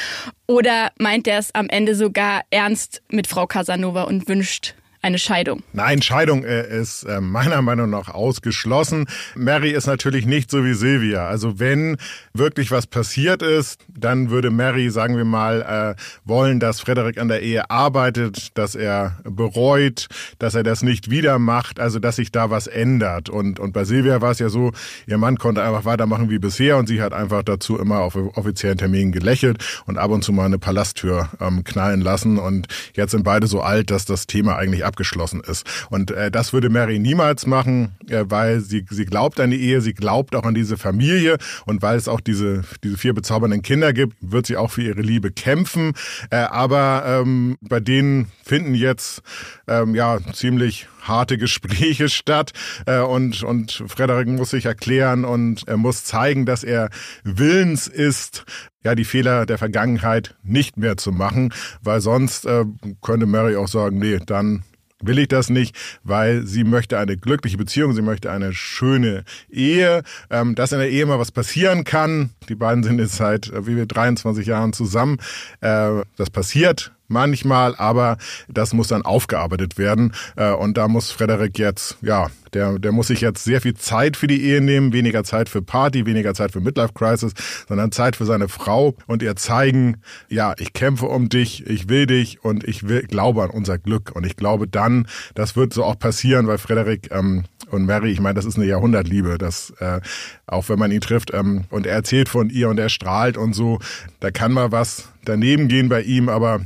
Oder 0.51 0.91
meint 0.99 1.29
er 1.29 1.39
es 1.39 1.55
am 1.55 1.69
Ende 1.69 1.95
sogar 1.95 2.41
ernst 2.49 3.01
mit 3.09 3.25
Frau 3.27 3.47
Casanova 3.47 4.03
und 4.03 4.27
wünscht 4.27 4.75
eine 5.01 5.17
Scheidung? 5.17 5.63
Nein, 5.73 6.01
Scheidung 6.01 6.43
äh, 6.43 6.79
ist 6.79 7.03
äh, 7.03 7.21
meiner 7.21 7.61
Meinung 7.61 7.89
nach 7.89 8.09
ausgeschlossen. 8.09 9.07
Mary 9.35 9.71
ist 9.71 9.87
natürlich 9.87 10.25
nicht 10.25 10.51
so 10.51 10.63
wie 10.63 10.73
Silvia. 10.73 11.27
Also 11.27 11.59
wenn 11.59 11.97
wirklich 12.33 12.69
was 12.69 12.85
passiert 12.85 13.41
ist, 13.41 13.81
dann 13.87 14.29
würde 14.29 14.51
Mary, 14.51 14.89
sagen 14.91 15.17
wir 15.17 15.25
mal, 15.25 15.95
äh, 15.97 16.01
wollen, 16.23 16.59
dass 16.59 16.79
Frederik 16.79 17.17
an 17.17 17.29
der 17.29 17.41
Ehe 17.41 17.69
arbeitet, 17.71 18.57
dass 18.57 18.75
er 18.75 19.17
bereut, 19.23 20.07
dass 20.37 20.53
er 20.53 20.63
das 20.63 20.83
nicht 20.83 21.09
wieder 21.09 21.39
macht, 21.39 21.79
also 21.79 21.97
dass 21.97 22.17
sich 22.17 22.31
da 22.31 22.51
was 22.51 22.67
ändert. 22.67 23.29
Und, 23.29 23.59
und 23.59 23.73
bei 23.73 23.85
Silvia 23.85 24.21
war 24.21 24.31
es 24.31 24.39
ja 24.39 24.49
so, 24.49 24.71
ihr 25.07 25.17
Mann 25.17 25.37
konnte 25.37 25.63
einfach 25.63 25.85
weitermachen 25.85 26.29
wie 26.29 26.39
bisher 26.39 26.77
und 26.77 26.87
sie 26.87 27.01
hat 27.01 27.13
einfach 27.13 27.41
dazu 27.41 27.79
immer 27.79 28.01
auf 28.01 28.15
offiziellen 28.15 28.77
Terminen 28.77 29.11
gelächelt 29.11 29.63
und 29.87 29.97
ab 29.97 30.11
und 30.11 30.23
zu 30.23 30.31
mal 30.31 30.45
eine 30.45 30.59
Palasttür 30.59 31.29
ähm, 31.39 31.63
knallen 31.63 32.01
lassen. 32.01 32.37
Und 32.37 32.67
jetzt 32.93 33.11
sind 33.11 33.23
beide 33.23 33.47
so 33.47 33.61
alt, 33.61 33.89
dass 33.89 34.05
das 34.05 34.27
Thema 34.27 34.57
eigentlich 34.57 34.85
abgeschlossen 34.91 35.39
ist. 35.41 35.65
Und 35.89 36.11
äh, 36.11 36.29
das 36.29 36.51
würde 36.51 36.69
Mary 36.69 36.99
niemals 36.99 37.47
machen, 37.47 37.95
äh, 38.09 38.25
weil 38.27 38.59
sie, 38.59 38.85
sie 38.89 39.05
glaubt 39.05 39.39
an 39.39 39.51
die 39.51 39.61
Ehe, 39.61 39.79
sie 39.79 39.93
glaubt 39.93 40.35
auch 40.35 40.43
an 40.43 40.53
diese 40.53 40.77
Familie 40.77 41.37
und 41.65 41.81
weil 41.81 41.97
es 41.97 42.09
auch 42.09 42.19
diese, 42.19 42.63
diese 42.83 42.97
vier 42.97 43.13
bezaubernden 43.13 43.61
Kinder 43.61 43.93
gibt, 43.93 44.17
wird 44.19 44.47
sie 44.47 44.57
auch 44.57 44.69
für 44.71 44.83
ihre 44.83 45.01
Liebe 45.01 45.31
kämpfen. 45.31 45.93
Äh, 46.29 46.37
aber 46.37 47.03
ähm, 47.05 47.57
bei 47.61 47.79
denen 47.79 48.27
finden 48.43 48.75
jetzt 48.75 49.21
ähm, 49.67 49.95
ja 49.95 50.19
ziemlich 50.33 50.87
harte 51.01 51.37
Gespräche 51.37 52.09
statt 52.21 52.51
äh, 52.85 52.99
und 52.99 53.43
und 53.43 53.83
Frederik 53.87 54.27
muss 54.27 54.49
sich 54.49 54.65
erklären 54.65 55.23
und 55.23 55.67
er 55.67 55.77
muss 55.77 56.03
zeigen, 56.03 56.45
dass 56.45 56.63
er 56.63 56.89
willens 57.23 57.87
ist, 57.87 58.45
ja 58.83 58.95
die 58.95 59.05
Fehler 59.05 59.45
der 59.45 59.57
Vergangenheit 59.57 60.35
nicht 60.43 60.77
mehr 60.77 60.97
zu 60.97 61.11
machen, 61.11 61.53
weil 61.81 62.01
sonst 62.01 62.45
äh, 62.45 62.65
könnte 63.01 63.25
Mary 63.25 63.55
auch 63.55 63.67
sagen, 63.67 63.99
nee, 63.99 64.19
dann 64.25 64.63
will 65.01 65.19
ich 65.19 65.27
das 65.27 65.49
nicht, 65.49 65.75
weil 66.03 66.45
sie 66.45 66.63
möchte 66.63 66.97
eine 66.97 67.17
glückliche 67.17 67.57
Beziehung, 67.57 67.93
sie 67.93 68.01
möchte 68.01 68.31
eine 68.31 68.53
schöne 68.53 69.23
Ehe, 69.49 70.03
ähm, 70.29 70.55
dass 70.55 70.71
in 70.71 70.79
der 70.79 70.89
Ehe 70.89 71.05
mal 71.05 71.19
was 71.19 71.31
passieren 71.31 71.83
kann. 71.83 72.31
Die 72.51 72.55
beiden 72.55 72.83
sind 72.83 72.99
jetzt 72.99 73.15
seit 73.15 73.47
äh, 73.47 73.65
wie 73.65 73.77
wir 73.77 73.85
23 73.85 74.45
Jahren 74.45 74.73
zusammen. 74.73 75.19
Äh, 75.61 76.01
das 76.17 76.29
passiert 76.29 76.91
manchmal, 77.07 77.75
aber 77.77 78.17
das 78.49 78.73
muss 78.73 78.89
dann 78.89 79.03
aufgearbeitet 79.03 79.77
werden. 79.77 80.13
Äh, 80.35 80.51
und 80.51 80.75
da 80.75 80.89
muss 80.89 81.11
Frederik 81.11 81.57
jetzt, 81.57 81.97
ja, 82.01 82.27
der, 82.53 82.77
der 82.77 82.91
muss 82.91 83.07
sich 83.07 83.21
jetzt 83.21 83.45
sehr 83.45 83.61
viel 83.61 83.75
Zeit 83.75 84.17
für 84.17 84.27
die 84.27 84.43
Ehe 84.43 84.59
nehmen, 84.59 84.91
weniger 84.91 85.23
Zeit 85.23 85.47
für 85.47 85.61
Party, 85.61 86.05
weniger 86.05 86.33
Zeit 86.33 86.51
für 86.51 86.59
Midlife 86.59 86.91
Crisis, 86.93 87.31
sondern 87.69 87.93
Zeit 87.93 88.17
für 88.17 88.25
seine 88.25 88.49
Frau 88.49 88.95
und 89.07 89.23
ihr 89.23 89.37
zeigen, 89.37 90.01
ja, 90.27 90.53
ich 90.57 90.73
kämpfe 90.73 91.05
um 91.05 91.29
dich, 91.29 91.65
ich 91.67 91.87
will 91.87 92.05
dich 92.05 92.43
und 92.43 92.65
ich 92.65 92.85
will, 92.85 93.03
glaube 93.03 93.43
an 93.43 93.49
unser 93.49 93.77
Glück. 93.77 94.11
Und 94.13 94.25
ich 94.25 94.35
glaube 94.35 94.67
dann, 94.67 95.07
das 95.35 95.55
wird 95.55 95.73
so 95.73 95.85
auch 95.85 95.97
passieren, 95.97 96.47
weil 96.47 96.57
Frederik 96.57 97.11
ähm, 97.11 97.45
und 97.71 97.85
Mary, 97.85 98.11
ich 98.11 98.19
meine, 98.19 98.35
das 98.35 98.45
ist 98.45 98.57
eine 98.57 98.65
Jahrhundertliebe, 98.65 99.37
das 99.37 99.71
äh, 99.79 100.01
auch 100.47 100.69
wenn 100.69 100.79
man 100.79 100.91
ihn 100.91 101.01
trifft 101.01 101.33
ähm, 101.33 101.63
und 101.69 101.85
er 101.85 101.93
erzählt 101.93 102.29
von 102.29 102.49
ihr 102.49 102.69
und 102.69 102.79
er 102.79 102.89
strahlt 102.89 103.37
und 103.37 103.53
so, 103.53 103.79
da 104.19 104.31
kann 104.31 104.51
mal 104.51 104.71
was 104.71 105.09
daneben 105.25 105.67
gehen 105.67 105.89
bei 105.89 106.01
ihm, 106.01 106.29
aber 106.29 106.61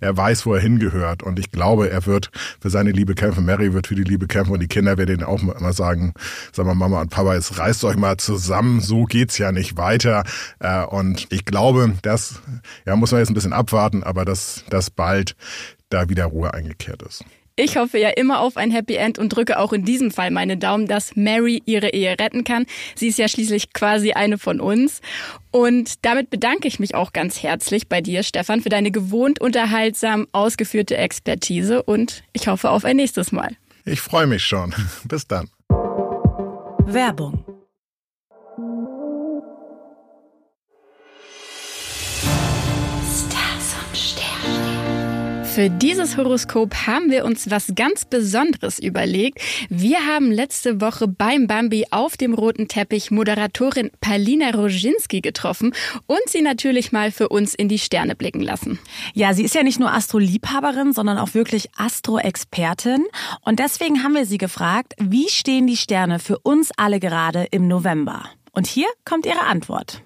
er 0.00 0.16
weiß, 0.16 0.46
wo 0.46 0.54
er 0.54 0.60
hingehört 0.60 1.22
und 1.22 1.38
ich 1.38 1.50
glaube, 1.50 1.90
er 1.90 2.06
wird 2.06 2.30
für 2.60 2.70
seine 2.70 2.92
Liebe 2.92 3.14
kämpfen. 3.14 3.44
Mary 3.44 3.72
wird 3.72 3.86
für 3.86 3.94
die 3.94 4.04
Liebe 4.04 4.26
kämpfen 4.26 4.52
und 4.52 4.60
die 4.60 4.68
Kinder 4.68 4.96
werden 4.98 5.22
auch 5.24 5.40
immer 5.40 5.72
sagen, 5.72 6.14
sagen 6.52 6.68
wir 6.68 6.74
Mama 6.74 7.00
und 7.00 7.10
Papa, 7.10 7.34
jetzt 7.34 7.58
reißt 7.58 7.84
euch 7.84 7.96
mal 7.96 8.16
zusammen, 8.16 8.80
so 8.80 9.04
geht's 9.04 9.38
ja 9.38 9.52
nicht 9.52 9.76
weiter. 9.76 10.24
Äh, 10.60 10.84
und 10.84 11.26
ich 11.30 11.44
glaube, 11.44 11.94
das 12.02 12.40
ja, 12.86 12.96
muss 12.96 13.12
man 13.12 13.20
jetzt 13.20 13.30
ein 13.30 13.34
bisschen 13.34 13.52
abwarten, 13.52 14.02
aber 14.02 14.24
dass, 14.24 14.64
dass 14.70 14.90
bald 14.90 15.36
da 15.90 16.08
wieder 16.08 16.26
Ruhe 16.26 16.54
eingekehrt 16.54 17.02
ist. 17.02 17.24
Ich 17.56 17.76
hoffe 17.76 17.98
ja 17.98 18.08
immer 18.08 18.40
auf 18.40 18.56
ein 18.56 18.72
Happy 18.72 18.96
End 18.96 19.16
und 19.16 19.28
drücke 19.28 19.60
auch 19.60 19.72
in 19.72 19.84
diesem 19.84 20.10
Fall 20.10 20.32
meine 20.32 20.56
Daumen, 20.56 20.88
dass 20.88 21.14
Mary 21.14 21.62
ihre 21.66 21.90
Ehe 21.90 22.18
retten 22.18 22.42
kann. 22.42 22.66
Sie 22.96 23.06
ist 23.06 23.18
ja 23.18 23.28
schließlich 23.28 23.72
quasi 23.72 24.12
eine 24.12 24.38
von 24.38 24.58
uns. 24.58 25.00
Und 25.52 26.04
damit 26.04 26.30
bedanke 26.30 26.66
ich 26.66 26.80
mich 26.80 26.96
auch 26.96 27.12
ganz 27.12 27.44
herzlich 27.44 27.88
bei 27.88 28.00
dir, 28.00 28.24
Stefan, 28.24 28.60
für 28.60 28.70
deine 28.70 28.90
gewohnt 28.90 29.40
unterhaltsam 29.40 30.26
ausgeführte 30.32 30.96
Expertise 30.96 31.84
und 31.84 32.24
ich 32.32 32.48
hoffe 32.48 32.70
auf 32.70 32.84
ein 32.84 32.96
nächstes 32.96 33.30
Mal. 33.30 33.56
Ich 33.84 34.00
freue 34.00 34.26
mich 34.26 34.42
schon. 34.42 34.74
Bis 35.04 35.28
dann. 35.28 35.48
Werbung 36.86 37.44
Für 45.54 45.70
dieses 45.70 46.16
Horoskop 46.16 46.74
haben 46.88 47.12
wir 47.12 47.24
uns 47.24 47.48
was 47.48 47.74
ganz 47.76 48.04
Besonderes 48.04 48.80
überlegt. 48.80 49.38
Wir 49.68 50.04
haben 50.04 50.32
letzte 50.32 50.80
Woche 50.80 51.06
beim 51.06 51.46
Bambi 51.46 51.86
auf 51.92 52.16
dem 52.16 52.34
roten 52.34 52.66
Teppich 52.66 53.12
Moderatorin 53.12 53.92
Palina 54.00 54.50
Roginski 54.50 55.20
getroffen 55.20 55.72
und 56.06 56.18
sie 56.26 56.42
natürlich 56.42 56.90
mal 56.90 57.12
für 57.12 57.28
uns 57.28 57.54
in 57.54 57.68
die 57.68 57.78
Sterne 57.78 58.16
blicken 58.16 58.40
lassen. 58.40 58.80
Ja, 59.12 59.32
sie 59.32 59.44
ist 59.44 59.54
ja 59.54 59.62
nicht 59.62 59.78
nur 59.78 59.92
Astroliebhaberin, 59.94 60.92
sondern 60.92 61.18
auch 61.18 61.34
wirklich 61.34 61.68
Astro-Expertin. 61.76 63.04
Und 63.42 63.60
deswegen 63.60 64.02
haben 64.02 64.14
wir 64.14 64.26
sie 64.26 64.38
gefragt, 64.38 64.94
wie 64.98 65.28
stehen 65.28 65.68
die 65.68 65.76
Sterne 65.76 66.18
für 66.18 66.40
uns 66.40 66.72
alle 66.76 66.98
gerade 66.98 67.46
im 67.52 67.68
November? 67.68 68.24
Und 68.50 68.66
hier 68.66 68.88
kommt 69.04 69.24
ihre 69.24 69.42
Antwort. 69.42 70.03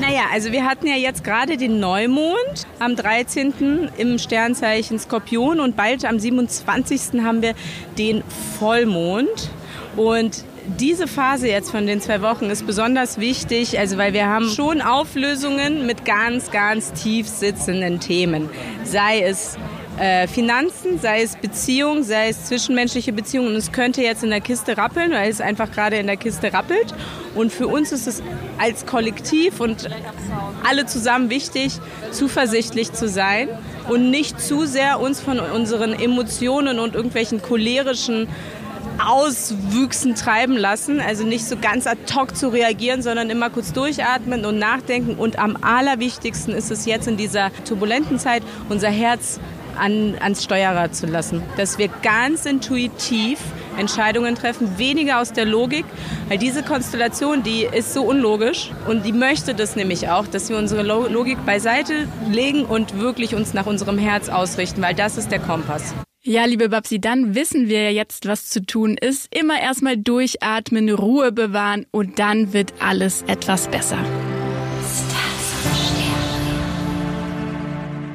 Naja, 0.00 0.24
also 0.32 0.52
wir 0.52 0.64
hatten 0.64 0.86
ja 0.86 0.96
jetzt 0.96 1.24
gerade 1.24 1.56
den 1.56 1.80
Neumond 1.80 2.66
am 2.78 2.96
13. 2.96 3.90
im 3.96 4.18
Sternzeichen 4.18 4.98
Skorpion 4.98 5.58
und 5.58 5.76
bald 5.76 6.04
am 6.04 6.18
27. 6.18 7.22
haben 7.22 7.40
wir 7.40 7.54
den 7.96 8.22
Vollmond. 8.58 9.50
Und 9.96 10.44
diese 10.78 11.06
Phase 11.06 11.48
jetzt 11.48 11.70
von 11.70 11.86
den 11.86 12.00
zwei 12.00 12.20
Wochen 12.20 12.46
ist 12.46 12.66
besonders 12.66 13.18
wichtig, 13.18 13.78
also 13.78 13.96
weil 13.96 14.12
wir 14.12 14.26
haben 14.26 14.50
schon 14.50 14.82
Auflösungen 14.82 15.86
mit 15.86 16.04
ganz, 16.04 16.50
ganz 16.50 16.92
tief 16.92 17.28
sitzenden 17.28 18.00
Themen. 18.00 18.50
Sei 18.84 19.20
es 19.22 19.56
äh, 19.98 20.26
Finanzen, 20.28 20.98
sei 20.98 21.22
es 21.22 21.36
Beziehung, 21.36 22.02
sei 22.02 22.28
es 22.28 22.44
zwischenmenschliche 22.44 23.12
Beziehungen. 23.12 23.48
Und 23.48 23.56
es 23.56 23.72
könnte 23.72 24.02
jetzt 24.02 24.22
in 24.22 24.30
der 24.30 24.40
Kiste 24.40 24.76
rappeln, 24.76 25.12
weil 25.12 25.30
es 25.30 25.40
einfach 25.40 25.70
gerade 25.70 25.96
in 25.96 26.06
der 26.06 26.16
Kiste 26.16 26.52
rappelt. 26.52 26.94
Und 27.34 27.52
für 27.52 27.66
uns 27.66 27.92
ist 27.92 28.06
es 28.06 28.22
als 28.58 28.86
Kollektiv 28.86 29.60
und 29.60 29.88
alle 30.68 30.86
zusammen 30.86 31.30
wichtig, 31.30 31.78
zuversichtlich 32.10 32.92
zu 32.92 33.08
sein 33.08 33.48
und 33.88 34.10
nicht 34.10 34.40
zu 34.40 34.66
sehr 34.66 35.00
uns 35.00 35.20
von 35.20 35.38
unseren 35.38 35.92
Emotionen 35.92 36.78
und 36.78 36.94
irgendwelchen 36.94 37.40
cholerischen 37.40 38.28
Auswüchsen 39.04 40.14
treiben 40.14 40.56
lassen. 40.56 41.00
Also 41.00 41.24
nicht 41.24 41.46
so 41.46 41.56
ganz 41.56 41.86
ad 41.86 42.00
hoc 42.14 42.36
zu 42.36 42.48
reagieren, 42.48 43.02
sondern 43.02 43.30
immer 43.30 43.50
kurz 43.50 43.72
durchatmen 43.72 44.44
und 44.44 44.58
nachdenken. 44.58 45.14
Und 45.14 45.38
am 45.38 45.56
allerwichtigsten 45.60 46.54
ist 46.54 46.70
es 46.70 46.86
jetzt 46.86 47.06
in 47.06 47.16
dieser 47.16 47.50
turbulenten 47.64 48.18
Zeit, 48.18 48.42
unser 48.68 48.88
Herz 48.88 49.38
an, 49.76 50.16
ans 50.20 50.44
Steuerrad 50.44 50.94
zu 50.94 51.06
lassen. 51.06 51.42
Dass 51.56 51.78
wir 51.78 51.88
ganz 52.02 52.46
intuitiv 52.46 53.38
Entscheidungen 53.78 54.34
treffen, 54.34 54.78
weniger 54.78 55.20
aus 55.20 55.32
der 55.32 55.44
Logik, 55.44 55.84
weil 56.28 56.38
diese 56.38 56.62
Konstellation, 56.62 57.42
die 57.42 57.62
ist 57.70 57.92
so 57.92 58.02
unlogisch 58.02 58.70
und 58.88 59.04
die 59.04 59.12
möchte 59.12 59.54
das 59.54 59.76
nämlich 59.76 60.08
auch, 60.08 60.26
dass 60.26 60.48
wir 60.48 60.56
unsere 60.56 60.82
Logik 60.82 61.44
beiseite 61.44 62.08
legen 62.30 62.64
und 62.64 62.98
wirklich 62.98 63.34
uns 63.34 63.54
nach 63.54 63.66
unserem 63.66 63.98
Herz 63.98 64.28
ausrichten, 64.28 64.82
weil 64.82 64.94
das 64.94 65.18
ist 65.18 65.30
der 65.30 65.40
Kompass. 65.40 65.94
Ja, 66.28 66.44
liebe 66.44 66.68
Babsi, 66.70 67.00
dann 67.00 67.36
wissen 67.36 67.68
wir 67.68 67.92
jetzt, 67.92 68.26
was 68.26 68.48
zu 68.48 68.60
tun 68.60 68.96
ist. 69.00 69.28
Immer 69.32 69.60
erstmal 69.60 69.96
durchatmen, 69.96 70.90
Ruhe 70.90 71.30
bewahren 71.30 71.86
und 71.92 72.18
dann 72.18 72.52
wird 72.52 72.74
alles 72.80 73.22
etwas 73.28 73.68
besser. 73.68 73.98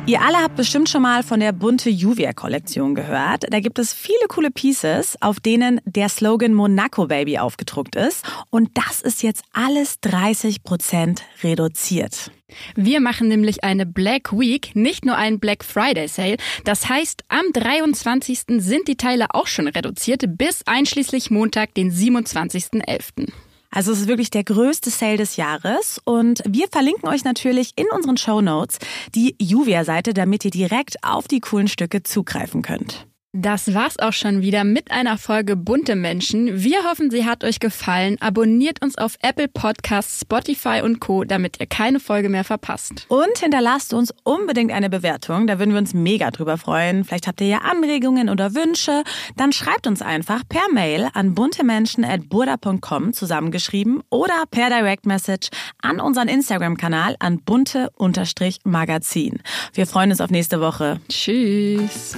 Ihr 0.08 0.20
alle 0.22 0.40
habt 0.40 0.56
bestimmt 0.56 0.90
schon 0.90 1.04
mal 1.04 1.22
von 1.22 1.40
der 1.40 1.52
bunte 1.52 1.90
Juvia-Kollektion 1.92 2.96
gehört. 2.96 3.46
Da 3.48 3.60
gibt 3.60 3.78
es 3.78 3.94
viele 3.94 4.28
coole 4.30 4.50
Pieces, 4.50 5.16
auf 5.22 5.40
denen 5.40 5.80
der 5.86 6.10
Slogan 6.10 6.56
Monaco 6.56 7.06
Baby 7.06 7.38
aufgedruckt 7.38 7.96
ist. 7.96 8.26
Und 8.50 8.72
das 8.74 9.02
ist 9.02 9.22
jetzt 9.22 9.44
alles 9.54 10.00
30 10.02 10.64
Prozent 10.64 11.22
reduziert. 11.44 12.32
Wir 12.76 13.00
machen 13.00 13.28
nämlich 13.28 13.64
eine 13.64 13.86
Black 13.86 14.38
Week, 14.38 14.76
nicht 14.76 15.06
nur 15.06 15.18
einen 15.18 15.40
Black 15.40 15.64
Friday 15.64 16.08
Sale. 16.08 16.38
Das 16.66 16.90
heißt, 16.90 17.24
am 17.30 17.46
23. 17.54 18.40
sind 18.58 18.88
die 18.88 18.98
Teile 18.98 19.28
auch 19.36 19.48
schon 19.48 19.68
reduziert 19.68 20.24
bis 20.28 20.64
einschließlich 20.66 21.30
Montag, 21.30 21.76
den 21.76 21.92
27.11. 21.92 23.32
Also 23.72 23.94
es 23.94 24.02
ist 24.02 24.08
wirklich 24.08 24.30
der 24.30 24.44
größte 24.44 24.90
Sale 24.90 25.18
des 25.18 25.38
Jahres 25.38 26.00
und 26.04 26.44
wir 26.46 26.68
verlinken 26.70 27.08
euch 27.08 27.24
natürlich 27.24 27.72
in 27.78 27.86
unseren 27.96 28.18
Show 28.18 28.42
Notes 28.42 28.80
die 29.16 29.36
Juvia-Seite, 29.40 30.14
damit 30.14 30.44
ihr 30.44 30.52
direkt 30.52 31.04
auf 31.04 31.30
die 31.30 31.40
coolen 31.40 31.70
Stücke 31.70 32.04
zugreifen 32.04 32.62
könnt. 32.62 33.08
Das 33.34 33.74
war's 33.74 33.98
auch 33.98 34.12
schon 34.12 34.42
wieder 34.42 34.66
mit 34.66 34.92
einer 34.92 35.18
Folge 35.18 35.56
Bunte 35.56 35.96
Menschen. 35.96 36.66
Wir 36.66 36.84
hoffen, 36.84 37.10
sie 37.10 37.26
hat 37.26 37.46
euch 37.46 37.62
gefallen. 37.62 38.18
Abonniert 38.20 38.84
uns 38.84 38.98
auf 38.98 39.16
Apple 39.22 39.48
Podcasts, 39.48 40.20
Spotify 40.20 40.82
und 40.84 41.00
Co., 41.00 41.24
damit 41.24 41.58
ihr 41.62 41.66
keine 41.66 42.02
Folge 42.02 42.28
mehr 42.28 42.44
verpasst. 42.44 43.06
Und 43.08 43.38
hinterlasst 43.40 43.94
uns 43.94 44.14
unbedingt 44.26 44.74
eine 44.74 44.90
Bewertung. 44.90 45.48
Da 45.48 45.60
würden 45.60 45.72
wir 45.72 45.78
uns 45.78 45.94
mega 45.94 46.30
drüber 46.30 46.58
freuen. 46.58 47.06
Vielleicht 47.06 47.26
habt 47.26 47.40
ihr 47.40 47.48
ja 47.48 47.60
Anregungen 47.60 48.28
oder 48.28 48.54
Wünsche. 48.54 49.04
Dann 49.38 49.54
schreibt 49.54 49.88
uns 49.88 50.02
einfach 50.02 50.42
per 50.50 50.68
Mail 50.74 51.08
an 51.14 51.34
buntemenschen.burda.com 51.34 53.14
zusammengeschrieben 53.14 54.04
oder 54.10 54.44
per 54.52 54.68
Direct 54.68 55.06
Message 55.06 55.52
an 55.82 56.02
unseren 56.02 56.28
Instagram-Kanal 56.28 57.16
an 57.20 57.40
bunte-magazin. 57.40 59.40
Wir 59.74 59.88
freuen 59.88 60.12
uns 60.12 60.20
auf 60.20 60.32
nächste 60.32 60.60
Woche. 60.60 61.00
Tschüss. 61.08 62.18